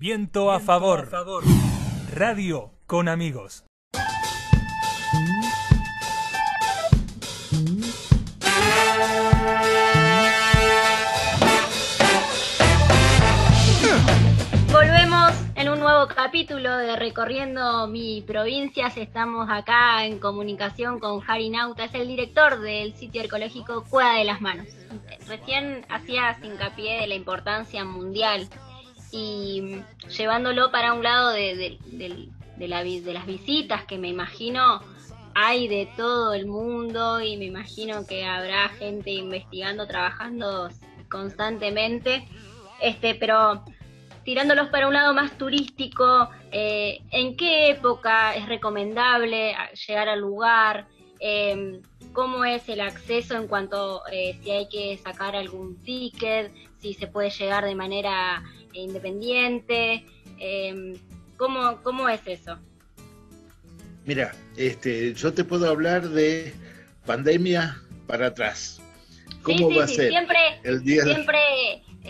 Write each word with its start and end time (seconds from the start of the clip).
Viento 0.00 0.52
a 0.52 0.60
favor. 0.60 1.08
Radio 2.14 2.70
con 2.86 3.08
amigos. 3.08 3.64
Volvemos 14.72 15.32
en 15.56 15.68
un 15.68 15.80
nuevo 15.80 16.06
capítulo 16.06 16.76
de 16.76 16.94
Recorriendo 16.94 17.88
mi 17.88 18.22
provincias. 18.22 18.96
Estamos 18.96 19.48
acá 19.50 20.04
en 20.04 20.20
comunicación 20.20 21.00
con 21.00 21.18
Jari 21.18 21.50
Nauta, 21.50 21.86
es 21.86 21.94
el 21.94 22.06
director 22.06 22.60
del 22.60 22.94
sitio 22.94 23.22
ecológico 23.22 23.82
Cueva 23.90 24.14
de 24.14 24.24
las 24.24 24.40
Manos. 24.40 24.68
Recién 25.26 25.84
hacías 25.88 26.40
hincapié 26.44 27.00
de 27.00 27.08
la 27.08 27.16
importancia 27.16 27.84
mundial 27.84 28.48
y 29.10 29.82
llevándolo 30.16 30.70
para 30.70 30.92
un 30.94 31.02
lado 31.02 31.30
de, 31.30 31.78
la, 32.58 32.82
de 32.84 33.12
las 33.12 33.26
visitas 33.26 33.84
que 33.84 33.98
me 33.98 34.08
imagino 34.08 34.80
hay 35.40 35.68
de 35.68 35.88
todo 35.96 36.34
el 36.34 36.46
mundo 36.46 37.20
y 37.20 37.36
me 37.36 37.44
imagino 37.44 38.04
que 38.04 38.24
habrá 38.24 38.70
gente 38.70 39.10
investigando, 39.10 39.86
trabajando 39.86 40.68
constantemente. 41.08 42.26
Este, 42.80 43.14
pero 43.14 43.62
tirándolos 44.24 44.68
para 44.68 44.88
un 44.88 44.94
lado 44.94 45.14
más 45.14 45.38
turístico, 45.38 46.28
eh, 46.50 47.00
¿en 47.12 47.36
qué 47.36 47.70
época 47.70 48.34
es 48.34 48.46
recomendable 48.46 49.54
llegar 49.86 50.08
al 50.08 50.20
lugar? 50.20 50.88
Eh, 51.20 51.80
¿Cómo 52.12 52.44
es 52.44 52.68
el 52.68 52.80
acceso 52.80 53.36
en 53.36 53.46
cuanto 53.46 54.02
eh, 54.10 54.36
si 54.42 54.50
hay 54.50 54.68
que 54.68 54.96
sacar 54.96 55.36
algún 55.36 55.80
ticket? 55.84 56.52
Si 56.80 56.94
se 56.94 57.06
puede 57.06 57.30
llegar 57.30 57.64
de 57.64 57.76
manera 57.76 58.42
independiente. 58.82 60.04
Em, 60.38 60.94
¿cómo, 61.36 61.80
¿Cómo 61.82 62.08
es 62.08 62.20
eso? 62.26 62.58
Mira, 64.04 64.34
este, 64.56 65.12
yo 65.14 65.32
te 65.32 65.44
puedo 65.44 65.68
hablar 65.68 66.08
de 66.08 66.52
pandemia 67.04 67.82
para 68.06 68.28
atrás. 68.28 68.80
¿Cómo 69.42 69.74
va 69.74 69.84
a 69.84 69.88
ser? 69.88 70.10
Siempre, 70.10 70.38
el 70.64 70.82
día 70.82 71.04
siempre 71.04 71.38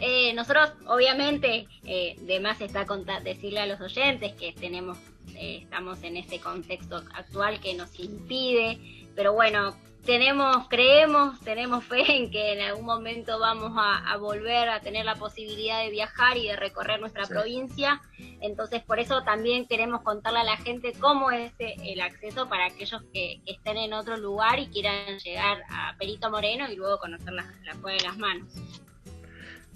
eh, 0.00 0.32
nosotros, 0.34 0.72
obviamente, 0.86 1.66
eh, 1.84 2.16
de 2.20 2.40
más 2.40 2.60
está 2.60 2.86
contar, 2.86 3.22
decirle 3.22 3.60
a 3.60 3.66
los 3.66 3.80
oyentes 3.80 4.32
que 4.34 4.52
tenemos, 4.52 4.98
eh, 5.34 5.60
estamos 5.62 6.02
en 6.02 6.16
este 6.16 6.38
contexto 6.38 6.96
actual 7.14 7.60
que 7.60 7.74
nos 7.74 7.98
impide, 7.98 8.78
pero 9.16 9.32
bueno, 9.32 9.76
tenemos, 10.04 10.68
creemos, 10.68 11.38
tenemos 11.40 11.84
fe 11.84 12.16
en 12.16 12.30
que 12.30 12.54
en 12.54 12.60
algún 12.60 12.86
momento 12.86 13.38
vamos 13.38 13.72
a, 13.76 14.16
volver 14.16 14.68
a 14.68 14.80
tener 14.80 15.04
la 15.04 15.16
posibilidad 15.16 15.82
de 15.82 15.90
viajar 15.90 16.36
y 16.36 16.46
de 16.46 16.56
recorrer 16.56 17.00
nuestra 17.00 17.26
provincia. 17.26 18.00
Entonces, 18.40 18.82
por 18.82 18.98
eso 19.00 19.22
también 19.22 19.66
queremos 19.66 20.02
contarle 20.02 20.40
a 20.40 20.44
la 20.44 20.56
gente 20.56 20.92
cómo 20.98 21.30
es 21.30 21.52
el 21.58 22.00
acceso 22.00 22.48
para 22.48 22.66
aquellos 22.66 23.02
que, 23.12 23.40
estén 23.46 23.76
en 23.76 23.92
otro 23.92 24.16
lugar 24.16 24.58
y 24.58 24.68
quieran 24.68 25.18
llegar 25.18 25.62
a 25.70 25.94
Perito 25.98 26.30
Moreno 26.30 26.70
y 26.70 26.76
luego 26.76 26.98
conocer 26.98 27.32
la, 27.32 27.44
Cueva 27.80 27.98
de 27.98 28.04
las 28.04 28.18
Manos. 28.18 28.52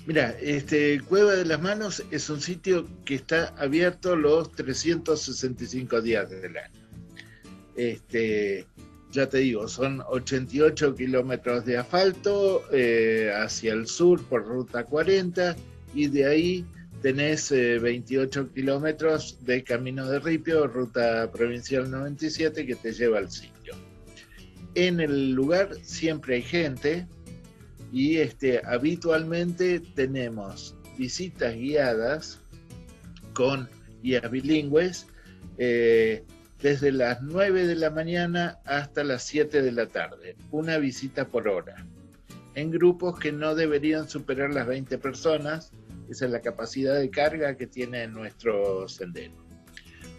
Mira, 0.07 0.35
este 0.41 1.01
Cueva 1.01 1.33
de 1.33 1.45
las 1.45 1.61
Manos 1.61 2.03
es 2.11 2.29
un 2.31 2.41
sitio 2.41 2.89
que 3.05 3.17
está 3.17 3.55
abierto 3.59 4.17
los 4.17 4.51
365 4.53 6.01
días 6.01 6.29
del 6.31 6.57
año. 6.57 6.81
Este, 7.77 8.67
ya 9.13 9.29
te 9.29 9.39
digo, 9.39 9.69
son 9.69 10.03
88 10.09 10.95
kilómetros 10.95 11.67
de 11.67 11.77
asfalto 11.77 12.65
eh, 12.73 13.31
hacia 13.35 13.75
el 13.75 13.87
sur 13.87 14.25
por 14.25 14.47
ruta 14.47 14.85
40 14.85 15.55
y 15.95 16.09
de 16.09 16.27
ahí 16.27 16.67
tenés 17.03 17.51
28 17.51 18.41
eh, 18.41 18.47
kilómetros 18.55 19.39
de 19.45 19.63
camino 19.63 20.09
de 20.09 20.19
ripio, 20.19 20.67
ruta 20.67 21.31
provincial 21.31 21.91
97 21.91 22.67
que 22.67 22.75
te 22.75 22.93
lleva 22.93 23.19
al 23.19 23.31
sitio. 23.31 23.75
En 24.75 25.01
el 25.01 25.33
lugar 25.33 25.77
siempre 25.83 26.37
hay 26.37 26.43
gente 26.43 27.07
y 27.93 28.17
este, 28.17 28.63
habitualmente 28.65 29.81
tenemos 29.95 30.75
visitas 30.97 31.55
guiadas 31.55 32.41
con 33.35 33.69
guías 34.03 34.31
bilingües. 34.31 35.07
Eh, 35.59 36.25
desde 36.63 36.93
las 36.93 37.21
9 37.23 37.67
de 37.67 37.75
la 37.75 37.91
mañana 37.91 38.61
hasta 38.65 39.03
las 39.03 39.25
7 39.25 39.63
de 39.63 39.73
la 39.73 39.89
tarde, 39.89 40.37
una 40.53 40.79
visita 40.79 41.27
por 41.27 41.49
hora, 41.49 41.85
en 42.55 42.71
grupos 42.71 43.19
que 43.19 43.33
no 43.33 43.57
deberían 43.57 44.09
superar 44.09 44.55
las 44.55 44.69
20 44.69 44.97
personas, 44.99 45.73
esa 46.09 46.27
es 46.27 46.31
la 46.31 46.41
capacidad 46.41 46.99
de 46.99 47.11
carga 47.11 47.57
que 47.57 47.67
tiene 47.67 48.07
nuestro 48.07 48.89
sendero. 48.89 49.35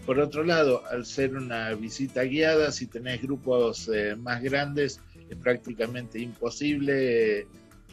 Por 0.06 0.20
otro 0.20 0.44
lado, 0.44 0.86
al 0.88 1.06
ser 1.06 1.34
una 1.34 1.74
visita 1.76 2.24
guiada, 2.24 2.74
si 2.74 2.88
tenés 2.88 3.22
grupos 3.22 3.90
eh, 3.94 4.18
más 4.18 4.42
grandes, 4.44 5.00
es 5.30 5.38
prácticamente 5.38 6.20
imposible 6.20 7.48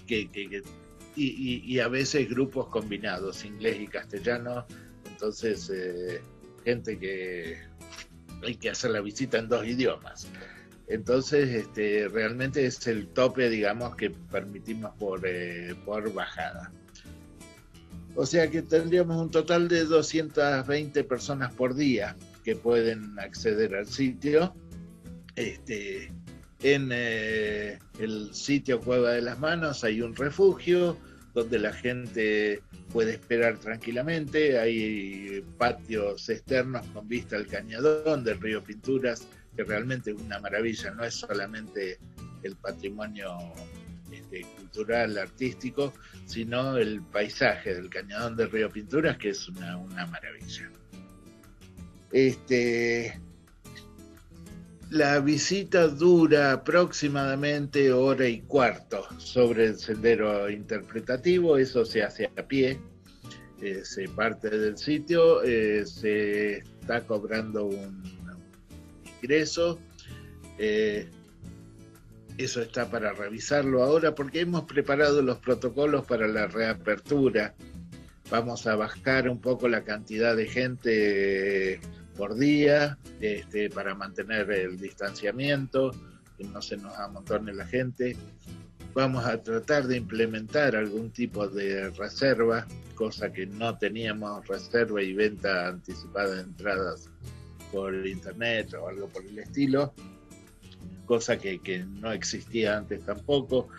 que, 0.09 0.29
y, 1.15 1.79
a 1.79 1.87
veces 1.87 2.29
grupos 2.29 2.67
combinados, 2.67 3.45
inglés 3.45 3.77
y 3.81 3.87
castellano, 3.87 4.67
entonces 5.09 5.71
eh, 5.73 6.21
gente 6.65 6.99
que 6.99 7.70
hay 8.43 8.57
que 8.57 8.71
hacer 8.71 8.91
la 8.91 9.01
visita 9.01 9.39
en 9.39 9.49
dos 9.49 9.67
idiomas. 9.67 10.29
Entonces, 10.89 11.49
este, 11.51 12.09
realmente 12.09 12.67
es 12.67 12.87
el 12.87 13.07
tope, 13.09 13.49
digamos, 13.49 13.95
que 13.95 14.11
permitimos 14.11 14.93
por, 14.99 15.21
eh, 15.25 15.75
por 15.85 16.13
bajada. 16.13 16.73
O 18.17 18.27
sea 18.27 18.51
que 18.51 18.63
tendríamos 18.63 19.17
un 19.17 19.31
total 19.31 19.69
de 19.69 19.85
220 19.85 21.05
personas 21.05 21.53
por 21.55 21.75
día 21.75 22.17
que 22.45 22.57
pueden 22.57 23.19
acceder 23.19 23.75
al 23.77 23.87
sitio. 23.87 24.55
Este, 25.37 26.13
en 26.63 26.91
eh, 26.93 27.79
el 28.01 28.35
sitio 28.35 28.81
Cueva 28.81 29.13
de 29.13 29.23
las 29.23 29.39
Manos 29.39 29.85
hay 29.85 30.03
un 30.03 30.15
refugio 30.15 30.97
donde 31.35 31.59
la 31.59 31.73
gente 31.73 32.63
puede 32.93 33.13
esperar 33.13 33.59
tranquilamente. 33.59 34.59
Hay 34.59 35.45
patios 35.59 36.29
externos 36.29 36.85
con 36.93 37.09
vista 37.09 37.37
al 37.37 37.47
cañadón 37.47 38.25
del 38.25 38.41
río 38.41 38.63
Pinturas, 38.63 39.27
que 39.57 39.65
realmente 39.65 40.11
es 40.11 40.21
una 40.21 40.39
maravilla, 40.39 40.91
no 40.93 41.05
es 41.05 41.15
solamente 41.15 41.99
el 42.43 42.57
patrimonio 42.57 43.37
este, 44.11 44.43
cultural, 44.57 45.19
artístico, 45.19 45.93
sino 46.27 46.77
el 46.77 47.03
paisaje 47.03 47.75
del 47.75 47.91
cañadón 47.91 48.37
del 48.37 48.51
río 48.51 48.71
Pinturas, 48.71 49.17
que 49.19 49.31
es 49.31 49.49
una, 49.49 49.77
una 49.77 50.07
maravilla. 50.07 50.71
Este, 52.13 53.21
la 54.91 55.21
visita 55.21 55.87
dura 55.87 56.53
aproximadamente 56.53 57.93
hora 57.93 58.27
y 58.27 58.41
cuarto 58.41 59.07
sobre 59.19 59.67
el 59.67 59.79
sendero 59.79 60.51
interpretativo, 60.51 61.57
eso 61.57 61.85
se 61.85 62.03
hace 62.03 62.29
a 62.37 62.43
pie, 62.43 62.81
eh, 63.63 63.83
se 63.85 64.09
parte 64.09 64.51
del 64.51 64.77
sitio, 64.77 65.43
eh, 65.45 65.87
se 65.87 66.59
está 66.59 67.03
cobrando 67.03 67.67
un, 67.67 68.03
ingreso. 69.23 69.79
Eh, 70.59 71.09
eso 72.37 72.63
está 72.63 72.91
para 72.91 73.13
revisarlo 73.13 73.83
ahora 73.83 74.15
porque 74.15 74.41
hemos 74.41 74.65
preparado 74.65 75.21
los 75.23 75.39
protocolos 75.39 76.07
para 76.07 76.27
la 76.27 76.47
reapertura. 76.47 77.55
Vamos 78.31 78.67
a 78.67 78.77
bajar 78.77 79.29
un 79.29 79.41
poco 79.41 79.69
la 79.69 79.85
cantidad 79.85 80.35
de 80.35 80.47
gente 80.47 81.81
por 82.21 82.37
día 82.37 82.99
este, 83.19 83.71
para 83.71 83.95
mantener 83.95 84.51
el 84.51 84.79
distanciamiento, 84.79 85.91
que 86.37 86.45
no 86.45 86.61
se 86.61 86.77
nos 86.77 86.93
amontone 86.99 87.55
la 87.55 87.65
gente. 87.65 88.15
Vamos 88.93 89.25
a 89.25 89.43
tratar 89.43 89.87
de 89.87 89.97
implementar 89.97 90.77
algún 90.77 91.11
tipo 91.13 91.49
de 91.49 91.89
reserva, 91.89 92.67
cosa 92.95 93.33
que 93.33 93.47
no 93.47 93.79
teníamos 93.79 94.47
reserva 94.47 95.01
y 95.03 95.15
venta 95.15 95.69
anticipada 95.69 96.35
de 96.35 96.43
entradas 96.43 97.09
por 97.73 98.07
internet 98.07 98.75
o 98.75 98.87
algo 98.87 99.09
por 99.09 99.25
el 99.25 99.39
estilo, 99.39 99.95
cosa 101.07 101.39
que, 101.39 101.87
no 102.03 102.13
existía 102.13 102.77
antes 102.77 103.03
tampoco. 103.03 103.71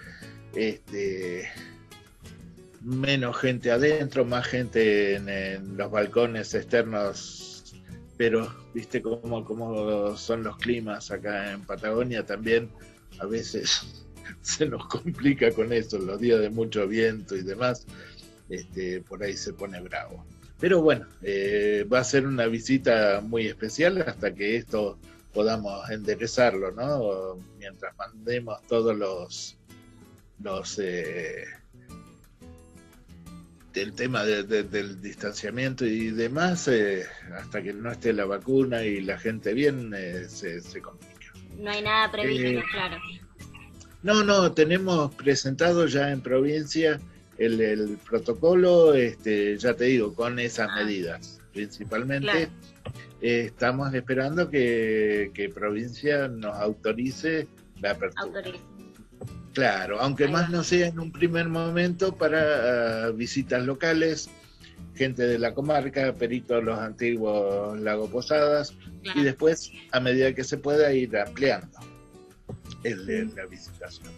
Este, 0.56 1.48
menos 2.82 3.38
gente 3.38 3.70
adentro, 3.70 4.26
más 4.26 4.48
gente 4.48 5.18
en 5.18 5.78
los 5.78 5.92
balcones 5.92 6.56
externos 6.56 7.51
pero 8.22 8.48
viste 8.72 9.02
cómo, 9.02 9.44
cómo 9.44 10.16
son 10.16 10.44
los 10.44 10.56
climas 10.58 11.10
acá 11.10 11.54
en 11.54 11.62
Patagonia 11.62 12.24
también, 12.24 12.70
a 13.18 13.26
veces 13.26 14.06
se 14.44 14.68
nos 14.68 14.86
complica 14.86 15.52
con 15.52 15.74
eso, 15.74 15.98
los 15.98 16.22
días 16.22 16.40
de 16.40 16.52
mucho 16.52 16.88
viento 16.88 17.36
y 17.36 17.42
demás, 17.42 17.88
este, 18.48 19.02
por 19.02 19.24
ahí 19.24 19.36
se 19.36 19.54
pone 19.54 19.82
bravo. 19.82 20.24
Pero 20.60 20.84
bueno, 20.84 21.08
eh, 21.24 21.84
va 21.92 21.98
a 21.98 22.04
ser 22.04 22.28
una 22.28 22.46
visita 22.46 23.22
muy 23.22 23.48
especial 23.48 24.00
hasta 24.04 24.36
que 24.36 24.56
esto 24.56 25.00
podamos 25.34 25.90
enderezarlo, 25.90 26.72
¿no? 26.74 27.40
Mientras 27.58 27.98
mandemos 27.98 28.62
todos 28.68 28.96
los, 28.96 29.58
los 30.44 30.78
eh, 30.78 31.46
el 33.74 33.94
tema 33.94 34.24
del 34.26 35.02
distanciamiento 35.02 35.86
y 35.86 36.12
demás, 36.12 36.68
eh, 36.68 37.06
hasta 37.36 37.62
que 37.62 37.74
no 37.74 37.92
esté 37.92 38.14
la 38.14 38.26
vacuna 38.26 38.84
y 38.84 39.02
la 39.02 39.18
gente 39.18 39.54
bien, 39.54 39.94
eh, 39.96 40.26
se, 40.28 40.62
complica. 40.82 41.34
No 41.58 41.72
hay 41.72 41.82
nada 41.82 42.12
previsto, 42.12 42.62
claro. 42.72 42.98
No, 44.04 44.24
no, 44.24 44.52
tenemos 44.52 45.14
presentado 45.16 45.86
ya 45.86 46.12
en 46.12 46.22
provincia 46.22 47.00
el, 47.38 47.98
protocolo, 48.10 48.94
este, 48.94 49.58
ya 49.58 49.74
te 49.74 49.86
digo, 49.86 50.14
con 50.14 50.40
esas 50.40 50.70
ah. 50.72 50.84
medidas. 50.84 51.40
Principalmente 51.54 52.50
estamos 53.22 53.94
esperando 53.94 54.50
que, 54.50 55.32
que, 55.34 55.50
provincia 55.50 56.28
nos 56.28 56.56
autorice 56.58 57.48
la 57.80 57.92
apertura. 57.92 58.42
Claro, 59.54 60.00
aunque 60.00 60.28
más 60.28 60.50
no 60.50 60.64
sea 60.64 60.88
en 60.88 61.00
un 61.00 61.12
primer 61.12 61.50
momento 61.50 62.16
para 62.16 63.08
ah, 63.08 63.12
visitas 63.12 63.66
locales, 63.66 64.30
gente 64.96 65.24
de 65.24 65.40
la 65.40 65.54
comarca, 65.54 66.14
peritos 66.14 66.64
los 66.64 66.80
antiguos 66.80 67.80
Lago 67.80 68.10
Posadas, 68.10 68.74
y 69.16 69.24
después, 69.24 69.72
a 69.92 70.00
medida 70.00 70.34
que 70.34 70.44
se 70.44 70.58
pueda, 70.58 70.94
ir 70.94 71.18
ampliando 71.18 71.80
el, 72.84 73.34
la 73.36 73.46
visitación. 73.46 74.10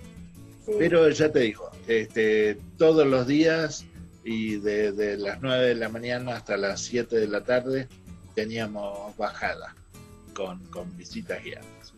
Pero 0.78 1.10
ya 1.10 1.32
te 1.32 1.40
digo, 1.40 1.72
este, 1.88 2.58
todos 2.78 3.06
los 3.06 3.28
días 3.28 3.86
y 4.24 4.58
de, 4.58 5.18
las 5.18 5.42
9 5.42 5.68
de 5.68 5.76
la 5.76 5.90
mañana 5.90 6.38
hasta 6.38 6.58
las 6.58 6.82
7 6.82 7.16
de 7.16 7.28
la 7.28 7.44
tarde 7.44 7.88
teníamos 8.36 9.16
bajada 9.18 9.76
con, 10.34 10.64
con 10.68 10.96
visitas 10.96 11.44
guiadas. 11.44 11.93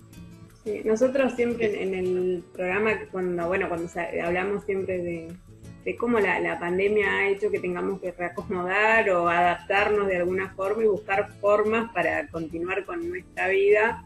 Sí, 0.65 0.81
nosotros 0.83 1.33
siempre 1.33 1.83
en, 1.83 1.93
el 1.93 2.43
programa, 2.51 2.99
cuando 3.11 3.47
bueno 3.47 3.69
cuando 3.69 3.87
hablamos 4.23 4.65
siempre 4.65 4.97
de, 4.97 5.95
cómo 5.95 6.19
la, 6.19 6.39
la, 6.39 6.59
pandemia 6.59 7.17
ha 7.17 7.27
hecho 7.29 7.51
que 7.51 7.59
tengamos 7.59 8.01
que 8.01 8.11
reacomodar 8.11 9.07
o 9.11 9.29
adaptarnos 9.29 10.07
de 10.07 10.17
alguna 10.17 10.49
forma 10.55 10.83
y 10.83 10.87
buscar 10.87 11.31
formas 11.33 11.93
para 11.93 12.27
continuar 12.29 12.83
con 12.83 13.07
nuestra 13.07 13.47
vida 13.49 14.03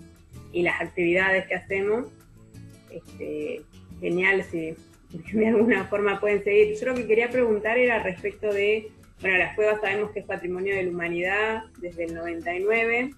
y 0.52 0.64
las 0.64 0.82
actividades 0.82 1.48
que 1.48 1.56
hacemos. 1.56 2.08
Este, 2.92 3.62
genial 4.00 4.44
si 4.44 4.76
de 5.34 5.48
alguna 5.48 5.86
forma 5.86 6.20
pueden 6.20 6.44
seguir. 6.44 6.76
Yo 6.78 6.88
lo 6.88 6.96
que 6.96 7.08
quería 7.08 7.30
preguntar 7.30 7.78
era 7.78 8.04
respecto 8.04 8.52
de, 8.52 8.92
bueno, 9.22 9.38
las 9.38 9.56
cuevas 9.56 9.82
sabemos 9.82 10.12
que 10.12 10.20
es 10.20 10.26
patrimonio 10.26 10.76
de 10.76 10.84
la 10.84 10.90
humanidad 10.90 11.64
desde 11.80 12.06
el 12.06 12.16
99, 12.16 13.12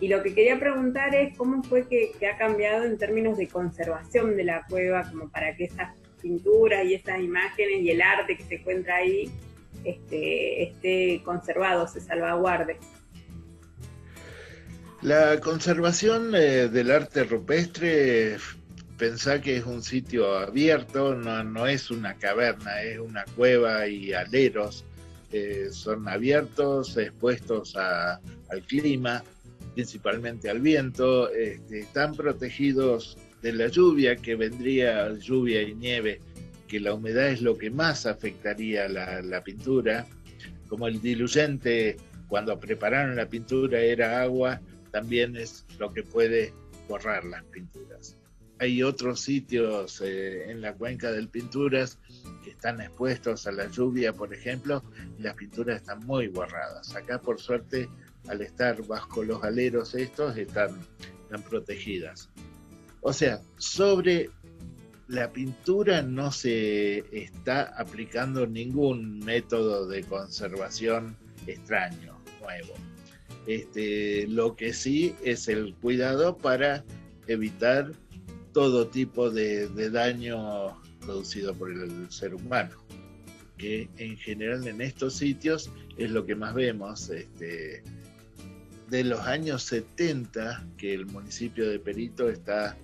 y 0.00 0.08
lo 0.08 0.22
que 0.22 0.34
quería 0.34 0.58
preguntar 0.58 1.14
es 1.14 1.36
cómo 1.36 1.62
fue 1.62 1.86
que, 1.86 2.12
ha 2.26 2.38
cambiado 2.38 2.84
en 2.84 2.96
términos 2.96 3.36
de 3.36 3.48
conservación 3.48 4.36
de 4.36 4.44
la 4.44 4.64
cueva, 4.66 5.08
como 5.10 5.28
para 5.28 5.54
que 5.54 5.64
esas 5.64 5.94
pinturas 6.22 6.84
y 6.86 6.94
esas 6.94 7.20
imágenes 7.20 7.82
y 7.82 7.90
el 7.90 8.00
arte 8.00 8.36
que 8.36 8.44
se 8.44 8.54
encuentra 8.56 8.96
ahí 8.96 9.30
este, 9.84 10.62
esté 10.62 11.22
conservado, 11.22 11.86
se 11.86 12.00
salvaguarde. 12.00 12.78
La 15.02 15.38
conservación 15.40 16.34
eh, 16.34 16.68
del 16.68 16.90
arte 16.90 17.24
rupestre 17.24 18.36
pensá 18.98 19.40
que 19.40 19.56
es 19.56 19.64
un 19.64 19.82
sitio 19.82 20.36
abierto, 20.36 21.14
no, 21.14 21.66
es 21.66 21.90
una 21.90 22.14
caverna, 22.14 22.82
es 22.82 22.98
una 22.98 23.24
cueva 23.36 23.86
y 23.86 24.12
aleros. 24.12 24.84
Eh, 25.32 25.68
son 25.70 26.08
abiertos, 26.08 26.96
expuestos 26.96 27.76
al 27.76 28.62
clima, 28.66 29.22
principalmente 29.80 30.50
al 30.50 30.60
viento, 30.60 31.30
están 31.30 32.14
protegidos 32.14 33.16
de 33.40 33.54
la 33.54 33.68
lluvia, 33.68 34.14
que 34.14 34.34
vendría 34.34 35.10
lluvia 35.14 35.62
y 35.62 35.74
nieve, 35.74 36.20
que 36.68 36.80
la 36.80 36.92
humedad 36.92 37.28
es 37.28 37.40
lo 37.40 37.56
que 37.56 37.70
más 37.70 38.04
afectaría 38.04 38.90
la, 38.90 39.22
la 39.22 39.42
pintura. 39.42 40.06
Como 40.68 40.86
el 40.86 41.00
diluyente 41.00 41.96
cuando 42.28 42.60
prepararon 42.60 43.16
la 43.16 43.26
pintura 43.26 43.80
era 43.80 44.20
agua, 44.20 44.60
también 44.92 45.34
es 45.34 45.64
lo 45.78 45.90
que 45.94 46.02
puede 46.02 46.52
borrar 46.86 47.24
las 47.24 47.42
pinturas 47.44 48.20
hay 48.60 48.82
otros 48.82 49.22
sitios 49.22 50.02
eh, 50.02 50.50
en 50.50 50.60
la 50.60 50.74
cuenca 50.74 51.10
del 51.10 51.28
Pinturas 51.28 51.98
que 52.44 52.50
están 52.50 52.82
expuestos 52.82 53.46
a 53.46 53.52
la 53.52 53.66
lluvia, 53.68 54.12
por 54.12 54.34
ejemplo, 54.34 54.84
y 55.18 55.22
las 55.22 55.34
pinturas 55.34 55.80
están 55.80 56.00
muy 56.00 56.28
borradas. 56.28 56.94
Acá, 56.94 57.22
por 57.22 57.40
suerte, 57.40 57.88
al 58.28 58.42
estar 58.42 58.86
bajo 58.86 59.22
los 59.22 59.42
aleros 59.42 59.94
estos, 59.94 60.36
están, 60.36 60.78
están 61.24 61.42
protegidas. 61.42 62.28
O 63.00 63.12
sea, 63.12 63.40
sobre 63.56 64.30
la 65.08 65.32
pintura 65.32 66.02
no 66.02 66.30
se 66.30 66.98
está 67.10 67.62
aplicando 67.76 68.46
ningún 68.46 69.18
método 69.20 69.88
de 69.88 70.04
conservación 70.04 71.16
extraño, 71.46 72.16
nuevo. 72.40 72.74
Este, 73.46 74.26
lo 74.28 74.54
que 74.54 74.72
sí 74.72 75.14
es 75.24 75.48
el 75.48 75.74
cuidado 75.74 76.36
para 76.36 76.84
evitar 77.26 77.92
todo 78.52 78.88
tipo 78.88 79.30
de, 79.30 79.68
daño 79.90 80.80
producido 81.00 81.54
por 81.54 81.72
el 81.72 82.10
ser 82.10 82.34
humano, 82.34 82.76
que 83.56 83.88
en 83.96 84.16
general 84.16 84.66
en 84.68 84.80
estos 84.80 85.14
sitios 85.14 85.70
es 85.96 86.10
lo 86.10 86.24
que 86.26 86.34
más 86.34 86.54
vemos. 86.54 87.08
Este, 87.10 87.82
de 88.90 89.04
los 89.04 89.20
años 89.20 89.62
70 89.62 90.66
que 90.76 90.92
el 90.92 91.06
municipio 91.06 91.70
de 91.70 91.78
Perito 91.78 92.28
está 92.28 92.76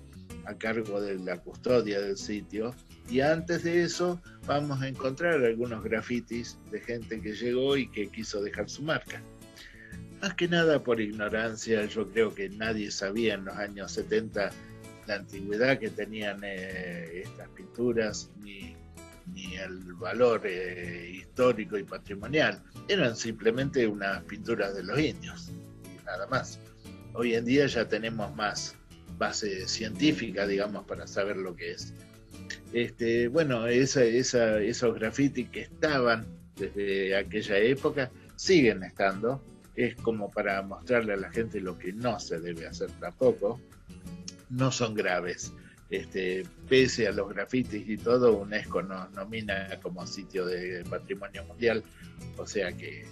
a 0.45 0.53
cargo 0.57 1.01
de 1.01 1.19
la 1.19 1.37
custodia 1.37 1.99
del 1.99 2.17
sitio 2.17 2.73
y 3.09 3.19
antes 3.19 3.63
de 3.63 3.83
eso 3.83 4.21
vamos 4.45 4.81
a 4.81 4.87
encontrar 4.87 5.43
algunos 5.43 5.83
grafitis 5.83 6.57
de 6.71 6.79
gente 6.79 7.19
que 7.19 7.33
llegó 7.33 7.75
y 7.75 7.89
que 7.89 8.07
quiso 8.07 8.41
dejar 8.41 8.69
su 8.69 8.83
marca. 8.83 9.21
Más 10.21 10.33
que 10.33 10.47
nada 10.47 10.81
por 10.81 11.01
ignorancia, 11.01 11.85
yo 11.85 12.09
creo 12.09 12.33
que 12.33 12.49
nadie 12.49 12.89
sabía 12.89 13.35
en 13.35 13.45
los 13.45 13.55
años 13.57 13.91
70 13.91 14.49
la 15.07 15.15
antigüedad 15.15 15.77
que 15.77 15.89
tenían 15.89 16.39
eh, 16.43 17.23
estas 17.23 17.49
pinturas, 17.49 18.31
ni, 18.41 18.75
el 19.61 19.93
valor 19.95 20.41
eh, 20.45 21.11
histórico 21.13 21.77
y 21.77 21.83
patrimonial. 21.83 22.63
Eran 22.87 23.15
simplemente 23.15 23.85
unas 23.85 24.23
pinturas 24.23 24.73
de 24.73 24.83
los 24.83 24.97
indios, 24.97 25.51
nada 26.07 26.25
más. 26.27 26.59
Hoy 27.13 27.35
en 27.35 27.45
día 27.45 27.67
ya 27.67 27.87
tenemos 27.87 28.35
más 28.35 28.75
base 29.17 29.67
científica, 29.67 30.47
digamos, 30.47 30.85
para 30.85 31.05
saber 31.05 31.37
lo 31.37 31.55
que 31.55 31.73
es. 31.73 31.93
Este, 32.73 33.27
bueno, 33.27 33.67
esa, 33.67 34.03
esa, 34.03 34.59
esos 34.59 34.95
grafitis 34.95 35.49
que 35.49 35.61
estaban 35.61 36.25
desde 36.55 37.15
aquella 37.15 37.57
época 37.57 38.11
siguen 38.35 38.83
estando. 38.83 39.43
Es 39.75 39.95
como 39.95 40.31
para 40.31 40.61
mostrarle 40.63 41.13
a 41.13 41.17
la 41.17 41.29
gente 41.29 41.61
lo 41.61 41.77
que 41.77 41.93
no 41.93 42.19
se 42.19 42.39
debe 42.39 42.65
hacer 42.65 42.89
tampoco 42.99 43.61
no 44.49 44.71
son 44.71 44.93
graves. 44.93 45.53
Este, 45.89 46.43
pese 46.67 47.07
a 47.07 47.11
los 47.11 47.29
grafitis 47.29 47.87
y 47.87 47.97
todo, 47.97 48.37
UNESCO 48.37 48.83
nos 48.83 49.09
nomina 49.11 49.79
como 49.81 50.05
sitio 50.05 50.45
de 50.45 50.83
patrimonio 50.89 51.45
mundial, 51.45 51.81
o 52.35 52.45
sea 52.45 52.73
que, 52.73 53.05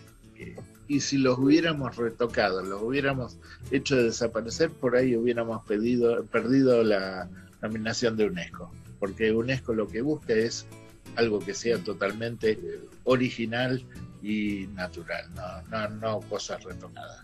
y 0.88 1.00
si 1.00 1.18
los 1.18 1.40
hubiéramos 1.40 1.96
retocado, 1.96 2.62
los 2.62 2.82
hubiéramos 2.82 3.38
hecho 3.72 3.96
desaparecer, 3.96 4.70
por 4.70 4.96
ahí 4.96 5.16
hubiéramos 5.16 5.66
pedido, 5.66 6.24
perdido 6.26 6.84
la 6.84 7.30
nominación 7.62 8.16
de 8.18 8.26
UNESCO, 8.26 8.72
porque 9.00 9.32
UNESCO 9.32 9.74
lo 9.74 9.88
que 9.88 10.02
busca 10.02 10.34
es 10.34 10.68
algo 11.16 11.40
que 11.40 11.54
sea 11.54 11.78
totalmente 11.80 12.60
original 13.04 13.84
y 14.22 14.68
natural, 14.76 15.26
no, 15.72 15.90
no, 15.90 16.20
cosas 16.22 16.64
retocadas. 16.64 17.20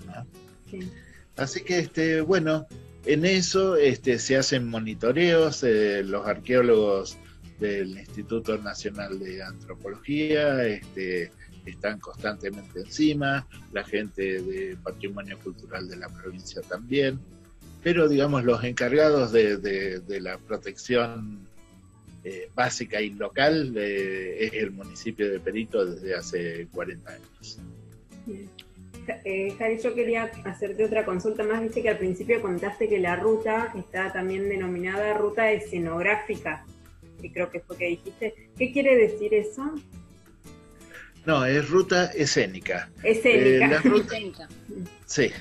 Así 1.37 1.61
que, 1.61 1.79
este, 1.79 2.21
bueno, 2.21 2.67
en 3.05 3.25
eso 3.25 3.75
este, 3.75 4.19
se 4.19 4.37
hacen 4.37 4.67
monitoreos, 4.67 5.63
eh, 5.63 6.03
los 6.03 6.27
arqueólogos 6.27 7.17
del 7.59 7.97
Instituto 7.97 8.57
Nacional 8.57 9.19
de 9.19 9.43
Antropología 9.43 10.65
este, 10.65 11.31
están 11.65 11.99
constantemente 11.99 12.79
encima, 12.79 13.47
la 13.71 13.83
gente 13.83 14.41
de 14.41 14.77
Patrimonio 14.83 15.37
Cultural 15.39 15.87
de 15.87 15.97
la 15.97 16.09
provincia 16.09 16.61
también, 16.61 17.19
pero 17.83 18.07
digamos 18.07 18.43
los 18.43 18.63
encargados 18.63 19.31
de, 19.31 20.01
la 20.21 20.37
protección 20.37 21.47
eh, 22.23 22.49
básica 22.55 23.01
y 23.01 23.11
local 23.11 23.73
eh, 23.77 24.45
es 24.45 24.53
el 24.53 24.71
municipio 24.71 25.31
de 25.31 25.39
Perito 25.39 25.85
desde 25.85 26.15
hace 26.15 26.67
40 26.71 27.11
años. 27.11 27.59
Eh, 29.25 29.53
Jari, 29.57 29.79
yo 29.79 29.95
quería 29.95 30.31
hacerte 30.45 30.85
otra 30.85 31.05
consulta 31.05 31.43
más. 31.43 31.61
Viste 31.61 31.81
que 31.81 31.89
al 31.89 31.97
principio 31.97 32.41
contaste 32.41 32.87
que 32.87 32.99
la 32.99 33.15
ruta 33.15 33.73
está 33.75 34.11
también 34.13 34.47
denominada 34.47 35.13
ruta 35.15 35.51
escenográfica, 35.51 36.65
que 37.19 37.31
creo 37.31 37.49
que 37.49 37.59
fue 37.61 37.77
que 37.77 37.87
dijiste. 37.87 38.49
¿Qué 38.57 38.71
quiere 38.71 38.95
decir 38.95 39.33
eso? 39.33 39.73
No, 41.25 41.45
es 41.45 41.69
ruta 41.69 42.05
escénica. 42.07 42.89
Escénica. 43.03 43.81
Eh, 43.83 44.31
sí. 45.05 45.31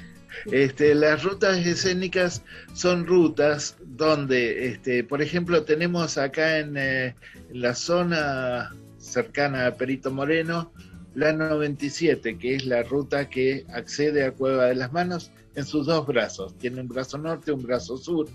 Este, 0.51 0.95
las 0.95 1.23
rutas 1.23 1.59
escénicas 1.67 2.43
son 2.73 3.07
rutas 3.07 3.77
donde, 3.81 4.69
este, 4.69 5.05
por 5.05 5.21
ejemplo, 5.21 5.65
tenemos 5.65 6.17
acá 6.17 6.59
en, 6.59 6.77
eh, 6.77 7.15
en 7.51 7.61
la 7.61 7.75
zona 7.75 8.75
cercana 8.99 9.67
a 9.67 9.75
Perito 9.75 10.11
Moreno, 10.11 10.73
la 11.15 11.33
97, 11.33 12.39
que 12.39 12.55
es 12.55 12.67
la 12.67 12.83
ruta 12.83 13.29
que 13.29 13.65
accede 13.73 14.25
a 14.25 14.33
Cueva 14.33 14.67
de 14.67 14.77
las 14.77 14.93
Manos, 14.93 15.31
en 15.55 15.65
sus 15.65 15.87
dos 15.87 16.07
brazos. 16.07 16.57
Tiene 16.59 16.81
un 16.81 16.89
brazo 16.89 17.19
norte, 17.19 17.53
un 17.53 17.63
brazo 17.63 17.97
sur. 17.97 18.29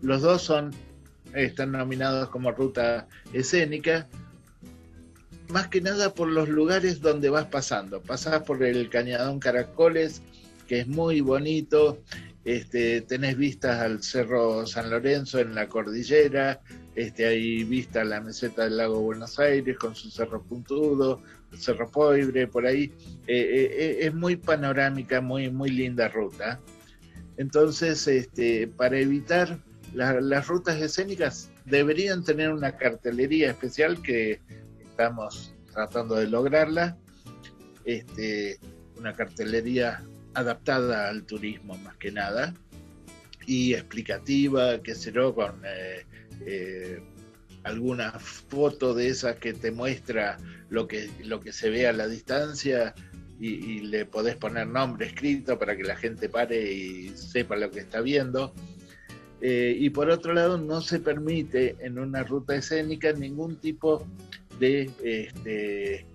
Los 0.00 0.22
dos 0.22 0.42
son, 0.42 0.72
están 1.34 1.72
nominados 1.72 2.28
como 2.30 2.50
ruta 2.50 3.06
escénica, 3.32 4.08
más 5.48 5.68
que 5.68 5.80
nada 5.80 6.14
por 6.14 6.28
los 6.28 6.48
lugares 6.48 7.00
donde 7.00 7.30
vas 7.30 7.46
pasando. 7.46 8.00
Pasás 8.00 8.42
por 8.42 8.62
el 8.62 8.88
Cañadón 8.88 9.38
Caracoles, 9.38 10.22
que 10.66 10.80
es 10.80 10.88
muy 10.88 11.20
bonito, 11.20 12.02
este, 12.44 13.02
tenés 13.02 13.36
vistas 13.36 13.80
al 13.80 14.02
Cerro 14.02 14.66
San 14.66 14.90
Lorenzo 14.90 15.38
en 15.38 15.54
la 15.54 15.68
cordillera, 15.68 16.60
este, 16.94 17.26
hay 17.26 17.64
vista 17.64 18.02
a 18.02 18.04
la 18.04 18.20
meseta 18.20 18.64
del 18.64 18.76
lago 18.76 19.00
Buenos 19.00 19.38
Aires 19.38 19.78
con 19.78 19.94
su 19.94 20.10
cerro 20.10 20.42
puntudo, 20.42 21.22
Cerro 21.56 21.90
Poibre, 21.90 22.46
por 22.46 22.66
ahí. 22.66 22.92
Eh, 23.26 23.36
eh, 23.36 23.70
eh, 23.72 23.96
es 24.00 24.14
muy 24.14 24.36
panorámica, 24.36 25.20
muy, 25.20 25.50
muy 25.50 25.70
linda 25.70 26.08
ruta. 26.08 26.60
Entonces, 27.36 28.06
este, 28.08 28.68
para 28.68 28.98
evitar 28.98 29.58
las 29.94 30.48
rutas 30.48 30.80
escénicas, 30.80 31.50
deberían 31.66 32.24
tener 32.24 32.50
una 32.50 32.76
cartelería 32.76 33.50
especial 33.50 34.00
que 34.02 34.40
estamos 35.02 35.52
tratando 35.72 36.14
de 36.14 36.28
lograrla. 36.28 36.96
Este, 37.84 38.60
una 38.96 39.12
cartelería 39.12 40.04
adaptada 40.34 41.08
al 41.08 41.24
turismo 41.24 41.76
más 41.78 41.96
que 41.96 42.12
nada 42.12 42.54
y 43.46 43.74
explicativa, 43.74 44.80
que 44.80 44.94
sé 44.94 45.10
yo, 45.10 45.34
con 45.34 45.60
eh, 45.64 46.06
eh, 46.46 47.02
alguna 47.64 48.12
foto 48.12 48.94
de 48.94 49.08
esas 49.08 49.36
que 49.36 49.52
te 49.52 49.72
muestra 49.72 50.38
lo 50.70 50.86
que, 50.86 51.10
lo 51.24 51.40
que 51.40 51.52
se 51.52 51.68
ve 51.68 51.88
a 51.88 51.92
la 51.92 52.06
distancia 52.06 52.94
y, 53.40 53.80
le 53.80 54.06
podés 54.06 54.36
poner 54.36 54.68
nombre 54.68 55.06
escrito 55.06 55.58
para 55.58 55.76
que 55.76 55.82
la 55.82 55.96
gente 55.96 56.28
pare 56.28 56.72
y 56.72 57.08
sepa 57.16 57.56
lo 57.56 57.72
que 57.72 57.80
está 57.80 58.00
viendo. 58.00 58.54
Eh, 59.40 59.74
y 59.76 59.90
por 59.90 60.08
otro 60.10 60.32
lado, 60.32 60.58
no 60.58 60.80
se 60.80 61.00
permite 61.00 61.74
en 61.80 61.98
una 61.98 62.22
ruta 62.22 62.54
escénica 62.54 63.12
ningún 63.12 63.56
tipo 63.56 63.98
de 63.98 64.04
este, 64.60 66.06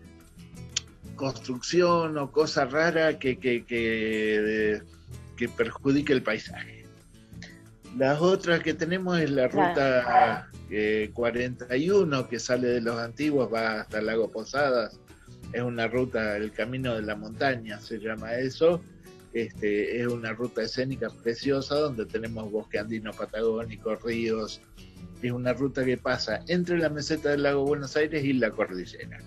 construcción 1.15 2.17
o 2.17 2.31
cosa 2.31 2.65
rara 2.65 3.19
que, 3.19 3.37
que, 3.37 3.65
que, 3.65 5.49
perjudique 5.49 6.13
el 6.13 6.23
paisaje. 6.23 6.85
Las 7.97 8.21
otras 8.21 8.61
que 8.61 8.73
tenemos 8.73 9.19
es 9.19 9.31
la 9.31 9.47
ruta 9.47 10.49
41 11.13 12.19
eh, 12.19 12.25
que 12.29 12.39
sale 12.39 12.67
de 12.67 12.81
los 12.81 12.97
antiguos, 12.99 13.51
va 13.51 13.81
hasta 13.81 13.99
el 13.99 14.05
lago 14.05 14.31
Posadas. 14.31 14.99
Es 15.53 15.61
una 15.61 15.87
ruta, 15.87 16.37
el 16.37 16.51
camino 16.51 16.95
de 16.95 17.01
la 17.01 17.15
montaña 17.15 17.79
se 17.79 17.99
llama 17.99 18.35
eso. 18.35 18.81
Este, 19.33 19.99
es 20.01 20.07
una 20.07 20.33
ruta 20.33 20.63
escénica 20.63 21.09
preciosa 21.09 21.75
donde 21.75 22.05
tenemos 22.05 22.51
bosque 22.51 22.79
andino 22.79 23.11
patagónico, 23.11 23.95
ríos. 23.95 24.61
Es 25.21 25.31
una 25.31 25.53
ruta 25.53 25.83
que 25.83 25.97
pasa 25.97 26.41
entre 26.47 26.77
la 26.77 26.89
meseta 26.89 27.29
del 27.29 27.43
lago 27.43 27.65
Buenos 27.65 27.95
Aires 27.95 28.23
y 28.23 28.33
la 28.33 28.51
cordillera. 28.51 29.19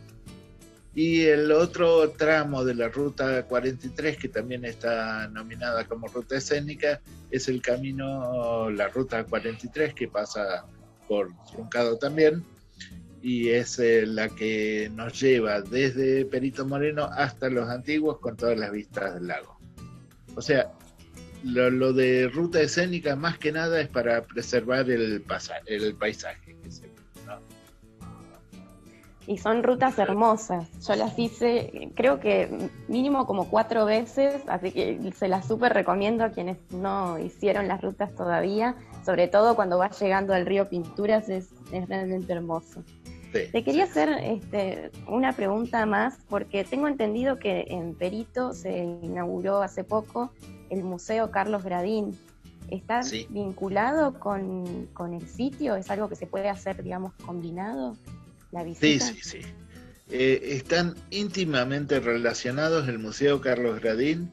Y 0.94 1.22
el 1.22 1.52
otro 1.52 2.10
tramo 2.10 2.64
de 2.64 2.74
la 2.74 2.88
ruta 2.88 3.44
43, 3.44 4.16
que 4.16 4.28
también 4.28 4.64
está 4.64 5.28
nominada 5.28 5.84
como 5.84 6.08
ruta 6.08 6.36
escénica, 6.36 7.00
es 7.30 7.48
el 7.48 7.62
camino, 7.62 8.70
la 8.70 8.88
ruta 8.88 9.24
43, 9.24 9.94
que 9.94 10.08
pasa 10.08 10.64
por 11.06 11.30
Truncado 11.52 11.96
también, 11.96 12.44
y 13.22 13.50
es 13.50 13.78
eh, 13.78 14.04
la 14.04 14.28
que 14.30 14.90
nos 14.94 15.20
lleva 15.20 15.60
desde 15.60 16.24
Perito 16.24 16.66
Moreno 16.66 17.04
hasta 17.04 17.48
los 17.50 17.68
antiguos 17.68 18.18
con 18.18 18.36
todas 18.36 18.58
las 18.58 18.72
vistas 18.72 19.14
del 19.14 19.28
lago. 19.28 19.58
O 20.34 20.42
sea, 20.42 20.72
lo, 21.44 21.92
de 21.92 22.28
ruta 22.28 22.60
escénica 22.60 23.16
más 23.16 23.38
que 23.38 23.52
nada 23.52 23.80
es 23.80 23.88
para 23.88 24.22
preservar 24.24 24.90
el, 24.90 25.24
el 25.66 25.94
paisaje. 25.94 26.56
Que 26.62 26.70
se, 26.70 26.90
y 29.30 29.38
son 29.38 29.62
rutas 29.62 29.96
hermosas. 30.00 30.66
Yo 30.86 30.96
las 30.96 31.16
hice, 31.16 31.92
creo 31.94 32.18
que 32.18 32.68
mínimo 32.88 33.26
como 33.26 33.48
cuatro 33.48 33.84
veces, 33.84 34.42
así 34.48 34.72
que 34.72 35.12
se 35.16 35.28
las 35.28 35.46
súper 35.46 35.72
recomiendo 35.72 36.24
a 36.24 36.30
quienes 36.30 36.56
no 36.72 37.16
hicieron 37.16 37.68
las 37.68 37.80
rutas 37.80 38.12
todavía, 38.14 38.74
sobre 39.04 39.28
todo 39.28 39.54
cuando 39.54 39.78
vas 39.78 40.00
llegando 40.00 40.34
al 40.34 40.46
río 40.46 40.68
Pinturas, 40.68 41.28
es, 41.28 41.50
realmente 41.70 42.32
hermoso. 42.32 42.82
Te 43.32 43.62
quería 43.62 43.84
hacer 43.84 44.08
este, 44.24 44.90
una 45.06 45.32
pregunta 45.32 45.86
más, 45.86 46.18
porque 46.28 46.64
tengo 46.64 46.88
entendido 46.88 47.38
que 47.38 47.66
en 47.68 47.94
Perito 47.94 48.52
se 48.52 48.78
inauguró 48.78 49.62
hace 49.62 49.84
poco 49.84 50.32
el 50.70 50.82
Museo 50.82 51.30
Carlos 51.30 51.62
Gradín. 51.62 52.16
¿Está 52.70 53.00
vinculado 53.30 54.18
con, 54.20 54.86
con 54.92 55.12
el 55.12 55.26
sitio? 55.28 55.74
¿Es 55.74 55.90
algo 55.90 56.08
que 56.08 56.14
se 56.14 56.26
puede 56.26 56.48
hacer, 56.48 56.82
digamos, 56.82 57.12
combinado? 57.26 57.96
Sí, 58.80 58.98
sí, 58.98 59.20
sí. 59.22 59.38
Eh, 60.10 60.40
están 60.56 60.96
íntimamente 61.10 62.00
relacionados 62.00 62.88
el 62.88 62.98
Museo 62.98 63.40
Carlos 63.40 63.80
Gradín 63.80 64.32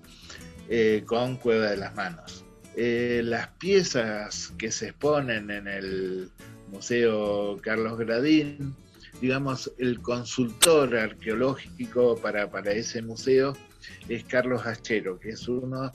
eh, 0.70 1.04
con 1.06 1.38
Cueva 1.38 1.70
de 1.70 1.78
las 1.78 1.96
Manos. 1.96 2.44
Eh, 2.76 3.22
las 3.24 3.50
piezas 3.60 4.54
que 4.58 4.72
se 4.72 4.90
exponen 4.90 5.52
en 5.52 5.68
el 5.68 6.32
Museo 6.72 7.58
Carlos 7.62 7.98
Gradín, 8.00 8.76
digamos, 9.22 9.72
el 9.78 10.02
consultor 10.02 10.96
arqueológico 10.96 12.18
para, 12.18 12.50
para 12.50 12.72
ese 12.72 13.04
museo 13.04 13.54
es 14.10 14.24
Carlos 14.24 14.66
Hachero, 14.66 15.20
que 15.20 15.30
es 15.30 15.48
uno, 15.48 15.92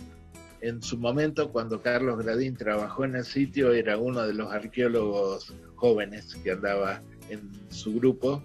en 0.63 0.81
su 0.81 0.97
momento, 0.97 1.51
cuando 1.51 1.83
Carlos 1.83 2.25
Gradín 2.25 2.57
trabajó 2.57 3.05
en 3.05 3.17
el 3.17 3.25
sitio, 3.25 3.73
era 3.73 3.99
uno 3.99 4.23
de 4.23 4.33
los 4.33 4.53
arqueólogos 4.53 5.53
jóvenes 5.75 6.37
que 6.37 6.53
andaba 6.53 7.03
en 7.29 7.51
su 7.69 7.95
grupo. 7.95 8.43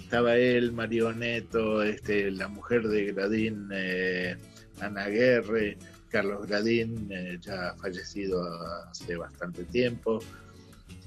Estaba 0.00 0.36
él, 0.36 0.72
Marioneto, 0.72 1.82
este, 1.82 2.30
la 2.30 2.48
mujer 2.48 2.88
de 2.88 3.12
Gradín, 3.12 3.68
eh, 3.70 4.36
Ana 4.80 5.08
Guerre, 5.08 5.76
Carlos 6.08 6.46
Gradín, 6.46 7.06
eh, 7.10 7.38
ya 7.38 7.74
fallecido 7.76 8.42
hace 8.90 9.16
bastante 9.16 9.64
tiempo. 9.64 10.20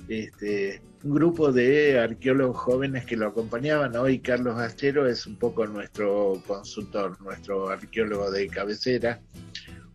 Este, 0.07 0.79
un 1.03 1.15
grupo 1.15 1.51
de 1.51 1.99
arqueólogos 1.99 2.57
jóvenes 2.57 3.05
que 3.05 3.17
lo 3.17 3.27
acompañaban. 3.27 3.95
Hoy 3.95 4.19
Carlos 4.19 4.59
Astero 4.59 5.07
es 5.07 5.25
un 5.25 5.37
poco 5.37 5.65
nuestro 5.65 6.39
consultor, 6.45 7.19
nuestro 7.21 7.69
arqueólogo 7.69 8.29
de 8.29 8.47
cabecera, 8.47 9.19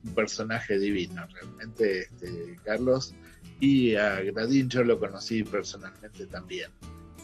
un 0.06 0.14
personaje 0.14 0.78
divino 0.78 1.26
realmente, 1.32 2.00
este, 2.00 2.56
Carlos. 2.64 3.14
Y 3.60 3.94
a 3.94 4.20
Gradín 4.20 4.68
yo 4.68 4.84
lo 4.84 4.98
conocí 4.98 5.42
personalmente 5.42 6.26
también. 6.26 6.70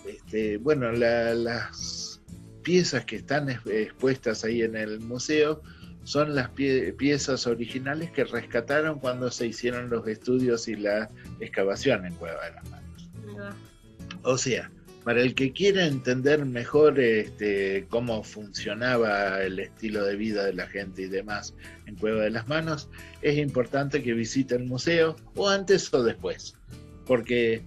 Este, 0.07 0.57
bueno, 0.57 0.91
las 0.93 2.21
piezas 2.63 3.05
que 3.05 3.17
están 3.17 3.49
expuestas 3.51 4.45
ahí 4.45 4.63
en 4.63 4.77
el 4.77 5.01
museo 5.01 5.63
son 6.05 6.35
las 6.35 6.51
piezas 6.51 7.47
originales 7.47 8.11
que 8.11 8.25
rescataron 8.25 8.99
cuando 8.99 9.31
se 9.31 9.47
hicieron 9.47 9.89
los 9.89 10.07
estudios 10.09 10.67
y 10.67 10.75
la 10.75 11.09
excavación 11.39 12.07
en 12.07 12.15
Cueva 12.15 12.45
de 12.45 12.53
las 12.53 12.71
Manos. 12.71 13.11
O 14.23 14.37
sea, 14.37 14.71
para 15.05 15.21
el 15.21 15.35
que 15.35 15.53
quiera 15.53 15.87
entender 15.87 16.45
mejor 16.45 17.01
este, 17.01 17.87
cómo 17.89 18.23
funcionaba 18.23 19.43
el 19.43 19.59
estilo 19.59 20.05
de 20.05 20.17
vida 20.17 20.45
de 20.45 20.55
la 20.55 20.67
gente 20.67 21.03
y 21.03 21.07
demás 21.09 21.55
en 21.87 21.97
Cueva 21.97 22.23
de 22.23 22.31
las 22.31 22.49
Manos, 22.49 22.89
es 23.21 23.39
importante 23.39 24.03
que 24.03 24.13
visite 24.15 24.55
el 24.55 24.65
museo 24.65 25.17
o 25.35 25.49
antes 25.49 25.93
o 25.93 26.03
después, 26.03 26.55
porque 27.07 27.63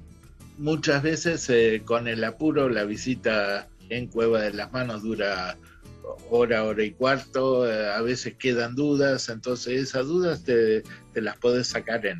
muchas 0.58 1.04
veces 1.04 1.50
eh, 1.50 1.82
con 1.84 2.08
el 2.08 2.24
apuro 2.24 2.70
la 2.70 2.86
visita 2.86 3.68
en 3.89 4.08
Cueva 4.08 4.42
de 4.42 4.54
las 4.54 4.72
Manos 4.72 5.04
dura 5.04 5.58
hora, 6.30 6.63
hora 6.63 6.84
y 6.84 6.92
cuarto, 6.92 7.70
eh, 7.70 7.89
a 7.89 8.01
veces 8.01 8.36
quedan 8.36 8.75
dudas, 8.75 9.30
entonces 9.30 9.82
esas 9.82 10.06
dudas 10.08 10.44
te, 10.44 10.84
las 11.13 11.38
puedes 11.38 11.68
sacar 11.68 12.06
eh, 12.06 12.15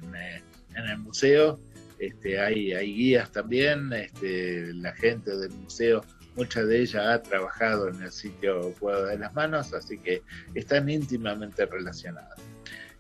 en 0.76 0.86
el 0.86 0.98
museo. 1.00 1.60
Este, 2.00 2.40
hay, 2.40 2.74
guías 2.94 3.32
también, 3.32 3.92
este, 3.94 4.74
la 4.74 4.94
gente 4.94 5.36
del 5.36 5.52
museo, 5.52 6.04
mucha 6.36 6.64
de 6.64 6.82
ella 6.82 7.14
ha 7.14 7.22
trabajado 7.22 7.88
en 7.90 8.02
el 8.02 8.12
sitio 8.12 8.74
Cueva 8.80 9.10
de 9.10 9.18
las 9.18 9.34
Manos, 9.34 9.74
así 9.74 9.98
que 9.98 10.22
están 10.54 10.90
íntimamente 10.90 11.66
relacionadas. 11.66 12.40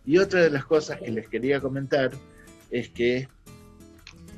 Y 0.05 0.17
otra 0.17 0.41
de 0.41 0.49
las 0.49 0.65
cosas 0.65 0.99
que 0.99 1.11
les 1.11 1.27
quería 1.27 1.59
comentar 1.59 2.11
es 2.71 2.89
que 2.89 3.27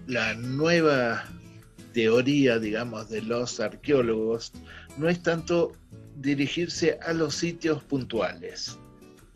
la 0.08 0.34
nueva 0.34 1.26
teoría, 1.94 2.58
digamos, 2.58 3.10
de 3.10 3.22
los 3.22 3.60
arqueólogos 3.60 4.54
no 4.98 5.10
es 5.10 5.22
tanto 5.22 5.74
dirigirse 6.16 6.98
a 7.04 7.14
los 7.14 7.36
sitios 7.36 7.84
puntuales. 7.84 8.78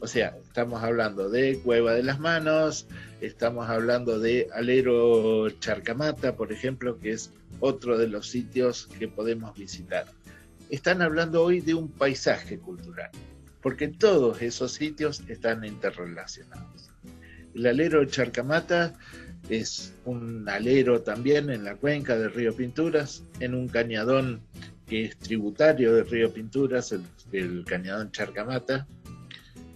O 0.02 0.08
sea, 0.08 0.36
estamos 0.44 0.82
hablando 0.82 1.30
de 1.30 1.60
Cueva 1.60 1.94
de 1.94 2.02
las 2.02 2.20
Manos, 2.20 2.88
estamos 3.22 3.70
hablando 3.70 4.20
de 4.20 4.48
Alero 4.52 5.48
Charcamata, 5.60 6.36
por 6.36 6.52
ejemplo, 6.52 6.98
que 6.98 7.12
es 7.12 7.32
otro 7.60 8.00
de 8.00 8.08
los 8.08 8.28
sitios 8.28 8.88
que 8.98 9.08
podemos 9.08 9.54
visitar. 9.54 10.06
están 10.72 11.04
hablando 11.04 11.44
hoy 11.44 11.62
de 11.62 11.76
un 11.76 11.92
paisaje 11.92 12.58
cultural, 12.58 13.12
porque 13.62 13.90
todos 13.90 14.42
esos 14.42 14.74
sitios 14.74 15.22
están 15.28 15.64
interrelacionados. 15.64 16.90
El 17.54 17.68
alero 17.68 18.04
Charcamata 18.06 18.94
es 19.50 19.94
un 20.06 20.50
alero 20.50 21.02
también 21.02 21.52
en 21.52 21.64
la 21.64 21.76
cuenca 21.76 22.18
del 22.18 22.34
río 22.34 22.56
Pinturas, 22.56 23.24
en 23.40 23.54
un 23.54 23.68
cañadón 23.68 24.42
que 24.88 25.06
es 25.06 25.18
tributario 25.18 25.94
del 25.94 26.10
río 26.10 26.34
Pinturas, 26.34 26.92
el, 27.32 27.64
cañadón 27.66 28.12
Charcamata. 28.12 28.88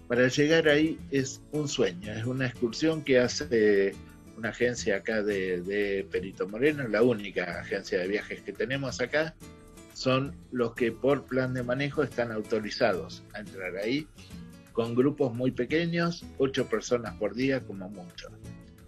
Para 0.07 0.27
llegar 0.27 0.67
ahí 0.67 0.99
es 1.09 1.41
un 1.51 1.67
sueño, 1.67 2.13
es 2.13 2.25
una 2.25 2.45
excursión 2.47 3.03
que 3.03 3.19
hace 3.19 3.95
una 4.37 4.49
agencia 4.49 4.97
acá 4.97 5.23
de, 5.23 5.61
de 5.61 6.05
Perito 6.11 6.47
Moreno, 6.47 6.87
la 6.87 7.01
única 7.01 7.59
agencia 7.59 7.99
de 7.99 8.07
viajes 8.07 8.41
que 8.41 8.53
tenemos 8.53 9.01
acá, 9.01 9.33
son 9.93 10.35
los 10.51 10.75
que 10.75 10.91
por 10.91 11.25
plan 11.25 11.53
de 11.53 11.63
manejo 11.63 12.03
están 12.03 12.31
autorizados 12.31 13.23
a 13.33 13.39
entrar 13.39 13.77
ahí, 13.77 14.07
con 14.73 14.93
grupos 14.93 15.33
muy 15.33 15.51
pequeños, 15.51 16.25
ocho 16.37 16.67
personas 16.67 17.15
por 17.15 17.33
día 17.33 17.61
como 17.61 17.89
mucho, 17.89 18.29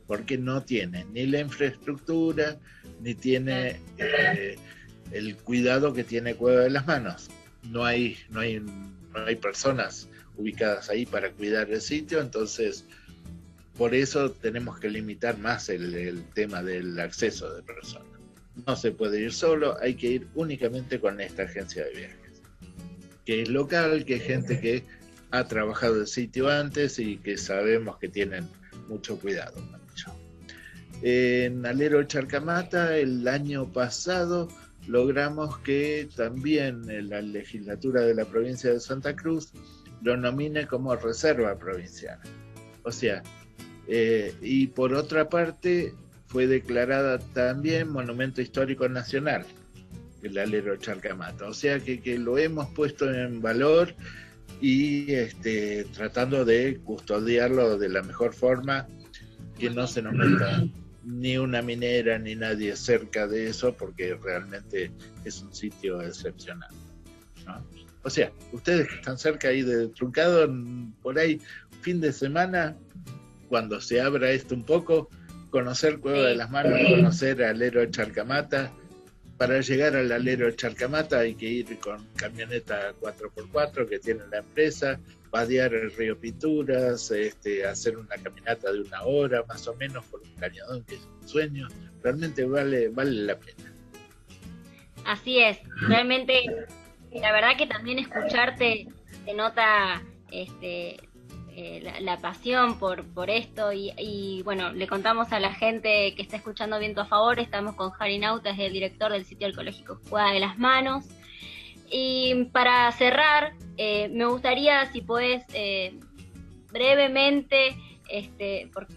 porque 0.06 0.38
no 0.38 0.64
tiene 0.64 1.06
ni 1.14 1.26
la 1.26 1.40
infraestructura, 1.40 2.58
ni 3.02 3.16
tiene 3.16 3.80
eh, 3.98 4.58
el 5.12 5.38
cuidado 5.38 5.94
que 5.94 6.04
tiene 6.04 6.36
Cueva 6.36 6.62
de 6.62 6.70
las 6.72 6.86
Manos. 6.86 7.30
No 7.64 7.86
hay, 7.86 8.18
no 8.30 8.42
hay, 8.42 8.60
no 8.60 9.26
hay 9.26 9.36
personas 9.38 10.10
ubicadas 10.38 10.90
ahí 10.90 11.06
para 11.06 11.32
cuidar 11.32 11.70
el 11.72 11.82
sitio, 11.82 12.22
entonces 12.22 12.86
por 13.78 13.94
eso 13.94 14.32
tenemos 14.32 14.80
que 14.80 14.90
limitar 14.90 15.38
más 15.38 15.70
el 15.70 16.24
tema 16.34 16.64
del 16.64 17.00
acceso 17.00 17.54
de 17.54 17.62
personas. 17.64 18.08
No 18.66 18.76
se 18.76 18.92
puede 18.92 19.22
ir 19.22 19.34
solo, 19.34 19.78
hay 19.80 19.94
que 19.94 20.08
ir 20.08 20.28
únicamente 20.34 21.00
con 21.00 21.22
esta 21.22 21.44
agencia 21.44 21.86
de 21.86 21.92
viajes, 21.92 22.42
que 23.24 23.44
es 23.44 23.50
local, 23.50 24.04
que 24.04 24.16
es 24.16 24.24
gente 24.24 24.60
que 24.60 24.84
ha 25.30 25.48
trabajado 25.48 26.02
el 26.02 26.08
sitio 26.08 26.50
antes 26.50 26.98
y 26.98 27.18
que 27.18 27.38
sabemos 27.38 27.98
que 27.98 28.08
tienen 28.08 28.48
mucho 28.88 29.20
cuidado 29.20 29.62
En 31.02 31.66
Alero 31.66 32.04
Charcamata, 32.04 32.98
el 32.98 33.28
año 33.28 33.72
pasado, 33.72 34.48
logramos 34.88 35.60
que 35.60 36.10
también 36.16 37.10
la 37.10 37.22
legislatura 37.22 38.02
de 38.02 38.16
la 38.16 38.26
provincia 38.26 38.72
de 38.72 38.80
Santa 38.80 39.16
Cruz 39.16 39.52
lo 40.02 40.18
nomine 40.18 40.68
como 40.68 40.96
reserva 40.96 41.58
provincial. 41.58 42.20
O 42.84 42.92
sea, 42.92 43.24
eh, 43.88 44.34
y 44.42 44.68
por 44.68 44.94
otra 44.94 45.30
parte, 45.30 45.94
fue 46.28 46.46
declarada 46.46 47.20
también 47.20 47.90
Monumento 47.90 48.42
Histórico 48.42 48.88
Nacional, 48.90 49.46
el 50.22 50.38
alero 50.38 50.76
Charcamata. 50.78 51.48
O 51.48 51.54
sea 51.54 51.80
que, 51.80 52.02
que 52.02 52.18
lo 52.18 52.38
hemos 52.38 52.68
puesto 52.72 53.12
en 53.12 53.42
valor 53.42 53.96
y 54.62 55.14
este, 55.14 55.86
tratando 55.94 56.44
de 56.44 56.80
custodiarlo 56.84 57.78
de 57.78 57.90
la 57.90 58.04
mejor 58.04 58.34
forma, 58.34 58.88
que 59.58 59.70
no 59.70 59.88
se 59.88 60.02
nos 60.02 60.14
meta 60.14 60.64
ni 61.04 61.38
una 61.38 61.62
minera 61.62 62.20
ni 62.20 62.36
nadie 62.36 62.76
cerca 62.76 63.28
de 63.28 63.48
eso, 63.48 63.74
porque 63.74 64.16
realmente 64.22 64.92
es 65.24 65.42
un 65.42 65.54
sitio 65.54 66.02
excepcional. 66.02 66.70
O 68.08 68.10
sea, 68.10 68.32
ustedes 68.54 68.88
que 68.88 68.96
están 68.96 69.18
cerca 69.18 69.50
ahí 69.50 69.64
de 69.64 69.90
Truncado, 69.90 70.50
por 71.02 71.20
ahí, 71.20 71.42
fin 71.82 72.00
de 72.00 72.14
semana, 72.14 72.78
cuando 73.50 73.82
se 73.82 74.00
abra 74.00 74.32
esto 74.32 74.56
un 74.56 74.64
poco, 74.64 75.10
conocer 75.50 76.00
Cueva 76.00 76.26
de 76.30 76.36
las 76.36 76.50
Manos, 76.50 76.80
conocer 76.90 77.44
Alero 77.44 77.86
Charcamata. 77.88 78.72
Para 79.38 79.60
llegar 79.60 79.98
al 79.98 80.10
Alero 80.10 80.50
Charcamata 80.52 81.20
hay 81.20 81.36
que 81.36 81.48
ir 81.48 81.80
con 81.80 82.08
camioneta 82.16 82.94
4x4 83.02 83.90
que 83.90 84.00
tiene 84.00 84.22
la 84.32 84.38
empresa, 84.38 84.98
vadear 85.30 85.74
el 85.74 85.92
río 85.92 86.18
Pinturas, 86.18 87.12
este, 87.12 87.66
hacer 87.66 87.98
una 87.98 88.16
caminata 88.16 88.72
de 88.72 88.84
una 88.84 89.04
hora 89.04 89.44
más 89.50 89.68
o 89.68 89.76
menos 89.76 90.06
por 90.06 90.22
un 90.22 90.34
cañadón 90.36 90.82
que 90.86 90.96
es 90.96 91.02
un 91.22 91.28
sueño. 91.28 91.68
Realmente 92.02 92.46
vale, 92.46 92.88
vale 92.88 93.12
la 93.12 93.38
pena. 93.38 93.74
Así 95.04 95.40
es, 95.40 95.58
realmente 95.90 96.46
la 97.20 97.32
verdad 97.32 97.58
que 97.58 97.68
también 97.68 98.00
escucharte 98.00 98.88
se 99.26 99.34
nota 99.34 100.02
este, 100.32 100.98
eh, 101.60 101.82
la, 102.02 102.18
pasión 102.18 102.78
por, 102.78 103.04
por 103.14 103.32
esto 103.32 103.74
y, 103.74 104.42
bueno, 104.44 104.72
le 104.74 104.88
contamos 104.88 105.32
a 105.32 105.40
la 105.40 105.54
gente 105.54 106.14
que 106.16 106.22
está 106.22 106.38
escuchando 106.38 106.78
Viento 106.78 107.02
a 107.02 107.06
Favor, 107.06 107.40
estamos 107.40 107.76
con 107.76 107.92
Harry 108.00 108.20
Nauta, 108.20 108.52
es 108.52 108.60
el 108.60 108.74
director 108.74 109.12
del 109.12 109.26
sitio 109.26 109.48
arqueológico 109.48 110.00
Juega 110.08 110.34
de 110.34 110.40
las 110.40 110.60
Manos. 110.60 111.06
Y 111.90 112.46
para 112.52 112.92
cerrar, 112.92 113.54
eh, 113.78 114.08
me 114.10 114.26
gustaría 114.26 114.86
si 114.92 115.02
puedes 115.02 115.46
eh, 115.54 116.00
brevemente, 116.72 117.76
este, 118.08 118.70
porque 118.72 118.94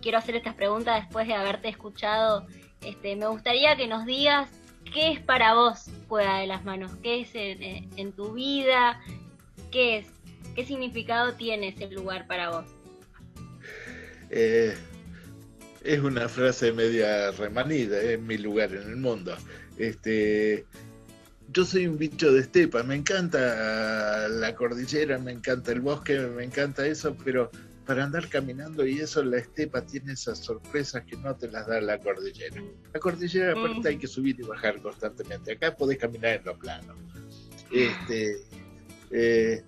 quiero 0.00 0.16
hacer 0.16 0.36
estas 0.36 0.54
preguntas 0.54 1.02
después 1.02 1.26
de 1.26 1.34
haberte 1.34 1.68
escuchado, 1.68 2.46
este, 2.80 3.16
me 3.16 3.26
gustaría 3.26 3.76
que 3.76 3.86
nos 3.86 4.06
digas 4.06 4.48
qué 4.92 5.12
es 5.12 5.20
para 5.20 5.54
vos 5.54 5.90
Juega 6.08 6.38
de 6.38 6.46
las 6.46 6.64
Manos, 6.64 6.92
qué 7.02 7.20
es 7.20 7.30
en, 7.34 7.88
en 7.96 8.12
tu 8.12 8.32
vida, 8.32 9.00
qué 9.70 9.98
es 9.98 10.06
¿Qué 10.58 10.66
significado 10.66 11.34
tiene 11.34 11.68
ese 11.68 11.86
lugar 11.86 12.26
para 12.26 12.50
vos? 12.50 12.64
Eh, 14.28 14.74
es 15.84 16.00
una 16.00 16.28
frase 16.28 16.72
media 16.72 17.30
remanida, 17.30 18.00
es 18.00 18.20
mi 18.20 18.38
lugar 18.38 18.74
en 18.74 18.82
el 18.82 18.96
mundo. 18.96 19.36
Este, 19.76 20.66
yo 21.52 21.64
soy 21.64 21.86
un 21.86 21.96
bicho 21.96 22.32
de 22.32 22.40
estepa, 22.40 22.82
me 22.82 22.96
encanta 22.96 24.26
la 24.28 24.52
cordillera, 24.56 25.16
me 25.20 25.30
encanta 25.30 25.70
el 25.70 25.80
bosque, 25.80 26.18
me 26.18 26.42
encanta 26.42 26.84
eso, 26.84 27.16
pero 27.24 27.52
para 27.88 28.04
andar 28.04 28.28
caminando 28.28 28.86
y 28.86 28.98
eso, 28.98 29.24
la 29.24 29.38
estepa 29.38 29.80
tiene 29.80 30.12
esas 30.12 30.40
sorpresas 30.40 31.04
que 31.04 31.16
no 31.16 31.34
te 31.34 31.50
las 31.50 31.66
da 31.66 31.80
la 31.80 31.98
cordillera. 31.98 32.62
La 32.92 33.00
cordillera 33.00 33.52
aparte 33.52 33.80
mm. 33.80 33.86
hay 33.86 33.96
que 33.96 34.06
subir 34.06 34.36
y 34.38 34.42
bajar 34.42 34.78
constantemente. 34.82 35.52
Acá 35.52 35.74
podés 35.74 35.96
caminar 35.96 36.32
en 36.32 36.44
lo 36.44 36.58
plano. 36.58 36.94
Este, 37.72 38.42
eh, 39.10 39.62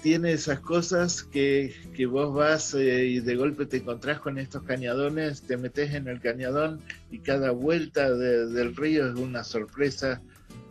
tiene 0.00 0.32
esas 0.32 0.60
cosas 0.60 1.22
que, 1.22 1.74
vos 2.08 2.32
vas 2.32 2.72
eh, 2.72 3.04
y 3.04 3.20
de 3.20 3.36
golpe 3.36 3.66
te 3.66 3.76
encontrás 3.76 4.20
con 4.20 4.38
estos 4.38 4.62
cañadones, 4.62 5.42
te 5.42 5.58
metes 5.58 5.92
en 5.92 6.08
el 6.08 6.18
cañadón 6.18 6.80
y 7.10 7.18
cada 7.18 7.50
vuelta 7.50 8.10
del 8.10 8.74
río 8.74 9.06
es 9.06 9.16
una 9.16 9.44
sorpresa, 9.44 10.22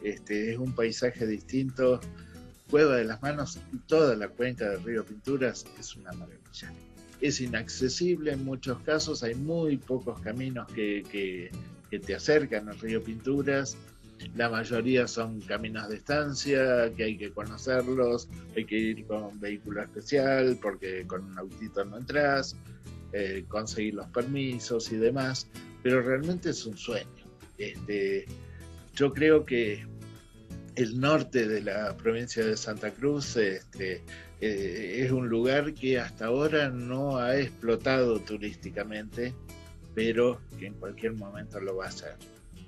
este, 0.04 0.54
es 0.54 0.58
un 0.58 0.74
paisaje 0.74 1.28
distinto. 1.28 2.00
Cueva 2.70 2.98
de 2.98 3.06
las 3.06 3.22
Manos 3.22 3.60
y 3.74 3.78
toda 3.80 4.16
la 4.16 4.30
cuenca 4.30 4.70
del 4.70 4.84
río 4.84 5.06
Pinturas 5.06 5.66
es 5.80 5.96
una 5.96 6.12
maravilla. 6.14 6.74
Es 7.22 7.42
inaccesible 7.42 8.34
en 8.34 8.46
muchos 8.46 8.80
casos, 8.82 9.24
hay 9.24 9.36
muy 9.36 9.78
pocos 9.78 10.20
caminos 10.22 10.72
que, 10.72 11.52
te 11.90 12.16
acercan 12.16 12.70
al 12.70 12.80
río 12.80 13.04
Pinturas 13.04 13.76
la 14.36 14.50
mayoría 14.50 15.08
son 15.08 15.40
caminos 15.42 15.88
de 15.90 15.96
estancia, 15.96 16.94
que 16.96 17.04
hay 17.04 17.18
que 17.18 17.32
conocerlos, 17.32 18.28
hay 18.56 18.66
que 18.66 18.78
ir 18.78 19.06
con 19.06 19.24
un 19.24 19.40
vehículo 19.40 19.82
especial 19.82 20.58
porque 20.62 21.06
con 21.08 21.24
un 21.24 21.38
autito 21.38 21.86
no 21.86 21.98
entras, 21.98 22.56
eh, 23.14 23.46
conseguir 23.48 23.96
los 23.96 24.08
permisos 24.08 24.92
y 24.92 24.98
demás, 24.98 25.48
pero 25.82 26.02
realmente 26.02 26.50
es 26.50 26.66
un 26.66 26.78
sueño. 26.78 27.08
Este, 27.58 28.26
yo 28.94 29.14
creo 29.14 29.46
que 29.46 29.88
el 30.76 31.00
norte 31.00 31.48
de 31.48 31.62
la 31.62 31.96
provincia 31.98 32.46
de 32.46 32.58
Santa 32.58 32.92
Cruz 32.92 33.36
este, 33.38 34.04
eh, 34.42 35.02
es 35.04 35.12
un 35.12 35.30
lugar 35.30 35.74
que 35.74 36.00
hasta 36.00 36.28
ahora 36.28 36.70
no 36.70 37.18
ha 37.18 37.38
explotado 37.38 38.20
turísticamente, 38.20 39.34
pero 39.96 40.40
que 40.58 40.68
en 40.68 40.74
cualquier 40.76 41.14
momento 41.14 41.60
lo 41.60 41.78
va 41.78 41.86
a 41.86 41.90
hacer 41.90 42.16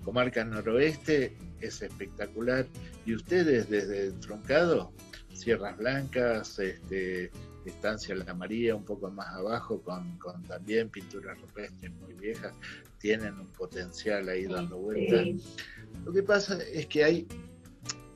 comarca 0.04 0.44
noroeste 0.44 1.36
es 1.60 1.82
espectacular. 1.82 2.68
Y 3.06 3.16
ustedes 3.16 3.70
desde 3.70 4.08
el 4.08 4.20
Truncado, 4.20 4.92
Sierras 5.34 5.78
Blancas, 5.78 6.60
este, 6.60 7.32
Estancia 7.66 8.16
La 8.16 8.34
María, 8.34 8.76
un 8.76 8.86
poco 8.86 9.10
más 9.12 9.28
abajo, 9.36 9.82
con, 9.82 10.18
también 10.48 10.90
pinturas 10.90 11.40
rupestres 11.40 11.92
muy 11.94 12.14
viejas, 12.14 12.54
tienen 13.00 13.40
un 13.40 13.48
potencial 13.48 14.28
ahí 14.30 14.46
dando 14.46 14.78
vueltas. 14.78 15.28
Lo 16.06 16.12
que 16.12 16.24
pasa 16.24 16.58
es 16.64 16.88
que 16.88 17.04
hay, 17.04 17.28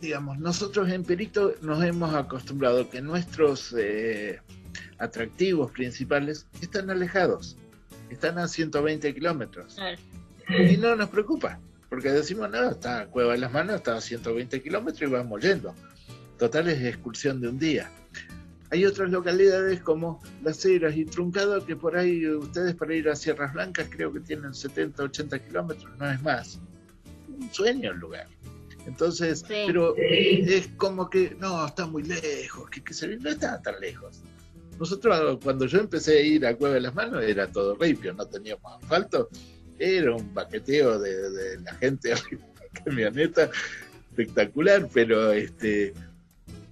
digamos, 0.05 0.39
nosotros 0.39 0.89
en 0.89 1.03
Perito 1.03 1.53
nos 1.61 1.83
hemos 1.83 2.13
acostumbrado 2.13 2.89
que 2.89 3.01
nuestros 3.01 3.75
eh, 3.77 4.39
atractivos 4.99 5.71
principales 5.71 6.47
están 6.61 6.89
alejados, 6.89 7.57
están 8.09 8.37
a 8.37 8.47
120 8.47 9.13
kilómetros. 9.13 9.77
Y 10.47 10.77
no 10.77 10.95
nos 10.95 11.09
preocupa 11.09 11.59
porque 11.89 12.09
decimos, 12.09 12.49
no, 12.49 12.71
está 12.71 13.07
Cueva 13.07 13.33
de 13.33 13.39
las 13.39 13.53
Manos, 13.53 13.77
está 13.77 13.95
a 13.95 14.01
120 14.01 14.61
kilómetros 14.61 15.09
y 15.09 15.13
vamos 15.13 15.41
yendo. 15.41 15.73
Total 16.37 16.67
es 16.67 16.83
excursión 16.83 17.39
de 17.39 17.47
un 17.47 17.57
día. 17.57 17.89
Hay 18.71 18.85
otras 18.85 19.11
localidades 19.11 19.79
como 19.79 20.21
Las 20.43 20.65
Heras 20.65 20.97
y 20.97 21.05
Truncado 21.05 21.65
que 21.65 21.75
por 21.75 21.95
ahí 21.95 22.27
ustedes 22.27 22.75
para 22.75 22.95
ir 22.95 23.07
a 23.07 23.15
Sierras 23.15 23.53
Blancas 23.53 23.87
creo 23.89 24.11
que 24.11 24.19
tienen 24.19 24.53
70, 24.53 25.03
80 25.03 25.39
kilómetros, 25.39 25.97
no 25.97 26.11
es 26.11 26.21
más. 26.21 26.59
Un 27.29 27.53
sueño 27.53 27.91
el 27.91 27.97
lugar. 27.99 28.27
Entonces, 28.85 29.43
pero 29.47 29.95
es 29.97 30.67
como 30.77 31.09
que, 31.09 31.35
no, 31.39 31.65
está 31.65 31.87
muy 31.87 32.03
lejos, 32.03 32.69
que, 32.69 32.83
que 32.83 33.17
no 33.17 33.29
está 33.29 33.61
tan 33.61 33.79
lejos. 33.79 34.21
Nosotros, 34.79 35.39
cuando 35.41 35.65
yo 35.65 35.79
empecé 35.79 36.17
a 36.17 36.21
ir 36.21 36.45
a 36.45 36.55
Cueva 36.55 36.75
de 36.75 36.81
las 36.81 36.93
Manos, 36.93 37.23
era 37.23 37.47
todo 37.51 37.75
ripio, 37.75 38.13
no 38.13 38.25
teníamos 38.27 38.83
asfalto, 38.83 39.29
era 39.79 40.13
un 40.15 40.33
paqueteo 40.33 40.99
de, 40.99 41.59
la 41.61 41.73
gente 41.75 42.13
arriba 42.13 42.45
la 42.57 42.83
camioneta 42.83 43.49
espectacular, 44.11 44.87
pero 44.93 45.31
este 45.31 45.93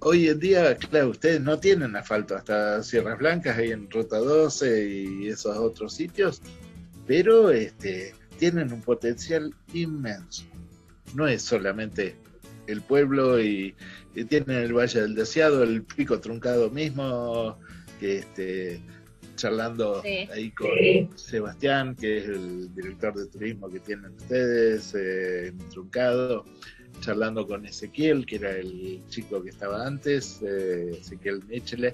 hoy 0.00 0.28
en 0.28 0.38
día, 0.38 0.76
claro, 0.76 1.10
ustedes 1.10 1.40
no 1.40 1.58
tienen 1.58 1.96
asfalto 1.96 2.36
hasta 2.36 2.82
Sierras 2.82 3.18
Blancas, 3.18 3.56
ahí 3.56 3.70
en 3.72 3.90
Ruta 3.90 4.18
12 4.18 4.86
y 4.86 5.28
esos 5.28 5.56
otros 5.56 5.94
sitios, 5.94 6.42
pero 7.06 7.50
este, 7.50 8.14
tienen 8.38 8.70
un 8.72 8.82
potencial 8.82 9.54
inmenso. 9.72 10.44
No 11.14 11.26
es 11.26 11.42
solamente 11.42 12.16
el 12.66 12.82
pueblo 12.82 13.40
y, 13.40 13.74
tienen 14.28 14.58
el 14.58 14.72
Valle 14.72 15.00
del 15.00 15.14
Deseado, 15.14 15.62
el 15.62 15.82
Pico 15.82 16.20
Truncado 16.20 16.70
mismo, 16.70 17.58
que 17.98 18.18
este, 18.18 18.80
charlando 19.34 20.02
ahí 20.32 20.50
con 20.52 20.68
Sebastián, 21.16 21.96
que 21.96 22.18
es 22.18 22.28
el 22.28 22.74
director 22.74 23.14
de 23.14 23.26
turismo 23.26 23.68
que 23.68 23.80
tienen 23.80 24.12
ustedes, 24.12 24.94
eh, 24.96 25.52
Truncado, 25.70 26.44
charlando 27.00 27.46
con 27.46 27.66
Ezequiel, 27.66 28.24
que 28.24 28.36
era 28.36 28.56
el 28.56 29.02
chico 29.08 29.42
que 29.42 29.50
estaba 29.50 29.84
antes, 29.86 30.40
eh, 30.42 30.98
Ezequiel 31.00 31.42
Michele. 31.48 31.92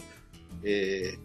Eh, 0.63 1.17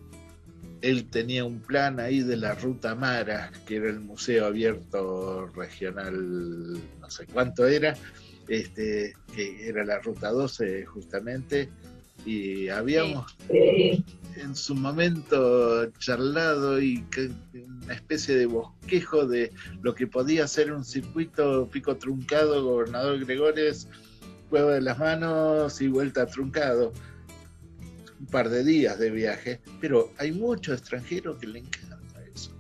él 0.82 1.06
tenía 1.10 1.46
un 1.46 1.60
plan 1.60 2.00
ahí 2.00 2.22
de 2.22 2.38
la 2.38 2.56
Ruta 2.56 2.96
Mara, 2.96 3.52
que 3.66 3.78
era 3.78 3.90
el 3.90 4.00
museo 4.00 4.46
abierto 4.46 5.48
regional, 5.56 6.74
no 7.00 7.10
sé 7.10 7.26
cuánto 7.28 7.66
era, 7.66 7.96
este, 8.48 9.14
que 9.36 9.68
era 9.68 9.84
la 9.84 10.00
Ruta 10.00 10.32
12 10.32 10.86
justamente, 10.86 11.70
y 12.26 12.70
habíamos 12.70 13.36
en 13.50 14.56
su 14.56 14.76
momento 14.76 15.92
charlado 16.00 16.82
y 16.82 17.04
una 17.54 17.94
especie 17.94 18.36
de 18.36 18.46
bosquejo 18.48 19.26
de 19.28 19.52
lo 19.82 19.94
que 19.94 20.08
podía 20.08 20.48
ser 20.48 20.72
un 20.72 20.84
circuito 20.84 21.70
pico 21.70 21.96
truncado, 21.98 22.64
gobernador 22.64 23.24
Gregores, 23.24 23.88
Cueva 24.50 24.74
de 24.74 24.82
las 24.82 25.00
Manos 25.00 25.82
y 25.82 25.88
vuelta 25.88 26.26
truncado 26.26 26.94
un 28.26 28.32
par 28.32 28.50
de 28.50 28.64
días 28.64 28.98
de 28.98 29.12
viaje, 29.12 29.60
pero 29.80 30.12
hay 30.18 30.32
muchos 30.32 30.80
extranjeros 30.80 31.38
que 31.38 31.46
le 31.46 31.60
encanta 31.60 32.20
eso. 32.34 32.52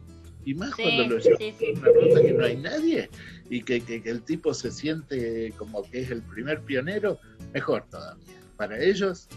Y 0.45 0.53
más 0.53 0.75
cuando 0.75 1.07
lo 1.07 1.17
llevan 1.17 1.77
una 1.77 1.89
ruta 1.89 2.21
que 2.21 2.33
no 2.33 2.45
hay 2.45 2.57
nadie 2.57 3.09
y 3.49 3.63
que, 3.63 3.81
el 4.05 4.21
tipo 4.21 4.53
se 4.53 4.71
siente 4.71 5.51
como 5.57 5.81
que 5.89 6.01
es 6.01 6.11
el 6.11 6.21
primer 6.21 6.61
pionero, 6.61 7.19
mejor 7.51 7.85
todavía. 7.89 8.23
Para 8.57 8.79
ellos. 8.79 9.27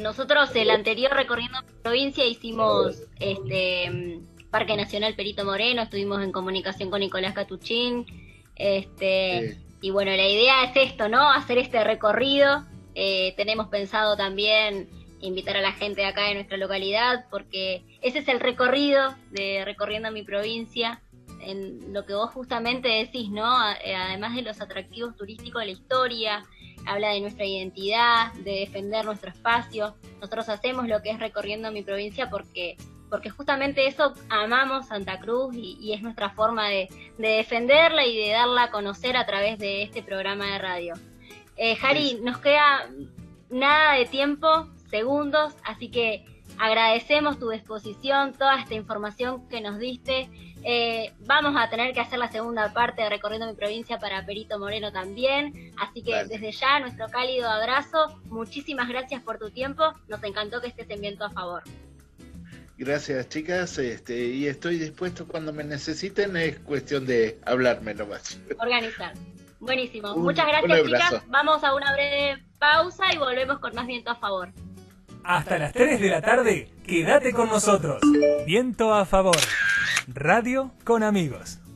Nosotros 0.00 0.50
el 0.54 0.70
anterior 0.70 1.12
recorriendo 1.12 1.58
provincia 1.82 2.26
hicimos 2.26 3.02
este 3.20 4.20
Parque 4.50 4.76
Nacional 4.76 5.14
Perito 5.14 5.44
Moreno, 5.44 5.82
estuvimos 5.82 6.22
en 6.22 6.32
comunicación 6.32 6.90
con 6.90 7.00
Nicolás 7.00 7.34
Catuchín, 7.34 8.06
este 8.56 9.58
y 9.82 9.90
bueno, 9.90 10.10
la 10.10 10.26
idea 10.26 10.64
es 10.64 10.90
esto, 10.90 11.08
¿no? 11.08 11.30
Hacer 11.30 11.58
este 11.58 11.84
recorrido 11.84 12.64
eh, 12.98 13.34
tenemos 13.36 13.68
pensado 13.68 14.16
también 14.16 14.88
invitar 15.20 15.54
a 15.58 15.60
la 15.60 15.72
gente 15.72 16.00
de 16.00 16.06
acá 16.06 16.22
de 16.22 16.34
nuestra 16.34 16.56
localidad, 16.56 17.26
porque 17.30 17.84
ese 18.00 18.20
es 18.20 18.28
el 18.28 18.40
recorrido 18.40 19.14
de 19.32 19.66
recorriendo 19.66 20.10
mi 20.10 20.22
provincia, 20.22 21.02
en 21.40 21.92
lo 21.92 22.06
que 22.06 22.14
vos 22.14 22.30
justamente 22.32 22.88
decís, 22.88 23.28
¿no? 23.28 23.70
Eh, 23.84 23.94
además 23.94 24.34
de 24.34 24.40
los 24.40 24.62
atractivos 24.62 25.14
turísticos 25.14 25.60
de 25.60 25.66
la 25.66 25.72
historia, 25.72 26.44
habla 26.86 27.10
de 27.10 27.20
nuestra 27.20 27.44
identidad, 27.44 28.32
de 28.32 28.60
defender 28.60 29.04
nuestro 29.04 29.28
espacio. 29.28 29.94
Nosotros 30.14 30.48
hacemos 30.48 30.88
lo 30.88 31.02
que 31.02 31.10
es 31.10 31.18
recorriendo 31.18 31.70
mi 31.70 31.82
provincia 31.82 32.30
porque 32.30 32.76
porque 33.10 33.30
justamente 33.30 33.86
eso 33.86 34.14
amamos 34.30 34.88
Santa 34.88 35.20
Cruz 35.20 35.54
y, 35.54 35.92
es 35.92 36.02
nuestra 36.02 36.30
forma 36.30 36.68
de, 36.68 36.88
de 37.18 37.28
defenderla 37.28 38.04
y 38.04 38.16
de 38.16 38.30
darla 38.30 38.64
a 38.64 38.70
conocer 38.72 39.16
a 39.16 39.26
través 39.26 39.60
de 39.60 39.82
este 39.82 40.02
programa 40.02 40.46
de 40.46 40.58
radio. 40.58 40.94
Eh, 41.56 41.76
Jari, 41.76 42.20
nos 42.22 42.38
queda 42.38 42.90
nada 43.50 43.94
de 43.94 44.06
tiempo, 44.06 44.68
segundos, 44.90 45.54
así 45.64 45.88
que 45.88 46.24
agradecemos 46.58 47.38
tu 47.38 47.50
disposición, 47.50 48.32
toda 48.32 48.60
esta 48.60 48.74
información 48.74 49.48
que 49.48 49.60
nos 49.60 49.78
diste. 49.78 50.28
Eh, 50.62 51.12
vamos 51.20 51.54
a 51.56 51.70
tener 51.70 51.94
que 51.94 52.00
hacer 52.00 52.18
la 52.18 52.30
segunda 52.30 52.72
parte 52.72 53.02
de 53.02 53.08
Recorriendo 53.08 53.46
mi 53.46 53.54
provincia 53.54 53.98
para 53.98 54.24
Perito 54.26 54.58
Moreno 54.58 54.90
también, 54.92 55.72
así 55.78 56.02
que 56.02 56.24
desde 56.24 56.50
ya 56.52 56.80
nuestro 56.80 57.08
cálido 57.08 57.48
abrazo, 57.48 58.20
muchísimas 58.24 58.88
gracias 58.88 59.22
por 59.22 59.38
tu 59.38 59.50
tiempo, 59.50 59.94
nos 60.08 60.22
encantó 60.24 60.60
que 60.60 60.68
estés 60.68 60.90
en 60.90 61.00
viento 61.00 61.24
a 61.24 61.30
favor. 61.30 61.62
Gracias 62.78 63.28
chicas, 63.28 63.78
este, 63.78 64.26
y 64.26 64.46
estoy 64.48 64.78
dispuesto 64.78 65.26
cuando 65.26 65.52
me 65.52 65.64
necesiten, 65.64 66.36
es 66.36 66.58
cuestión 66.58 67.06
de 67.06 67.38
hablarme 67.46 67.94
nomás. 67.94 68.38
Organizar. 68.58 69.14
Buenísimo. 69.60 70.16
Muchas 70.16 70.46
gracias, 70.46 70.82
chicas. 70.84 71.22
Vamos 71.28 71.64
a 71.64 71.74
una 71.74 71.92
breve 71.92 72.42
pausa 72.58 73.12
y 73.12 73.18
volvemos 73.18 73.58
con 73.58 73.74
más 73.74 73.86
viento 73.86 74.10
a 74.10 74.16
favor. 74.16 74.50
Hasta 75.24 75.58
las 75.58 75.72
3 75.72 76.00
de 76.00 76.08
la 76.08 76.22
tarde, 76.22 76.70
quédate 76.86 77.32
con 77.32 77.48
nosotros. 77.48 78.00
Viento 78.46 78.94
a 78.94 79.04
favor. 79.04 79.36
Radio 80.06 80.70
con 80.84 81.02
amigos. 81.02 81.58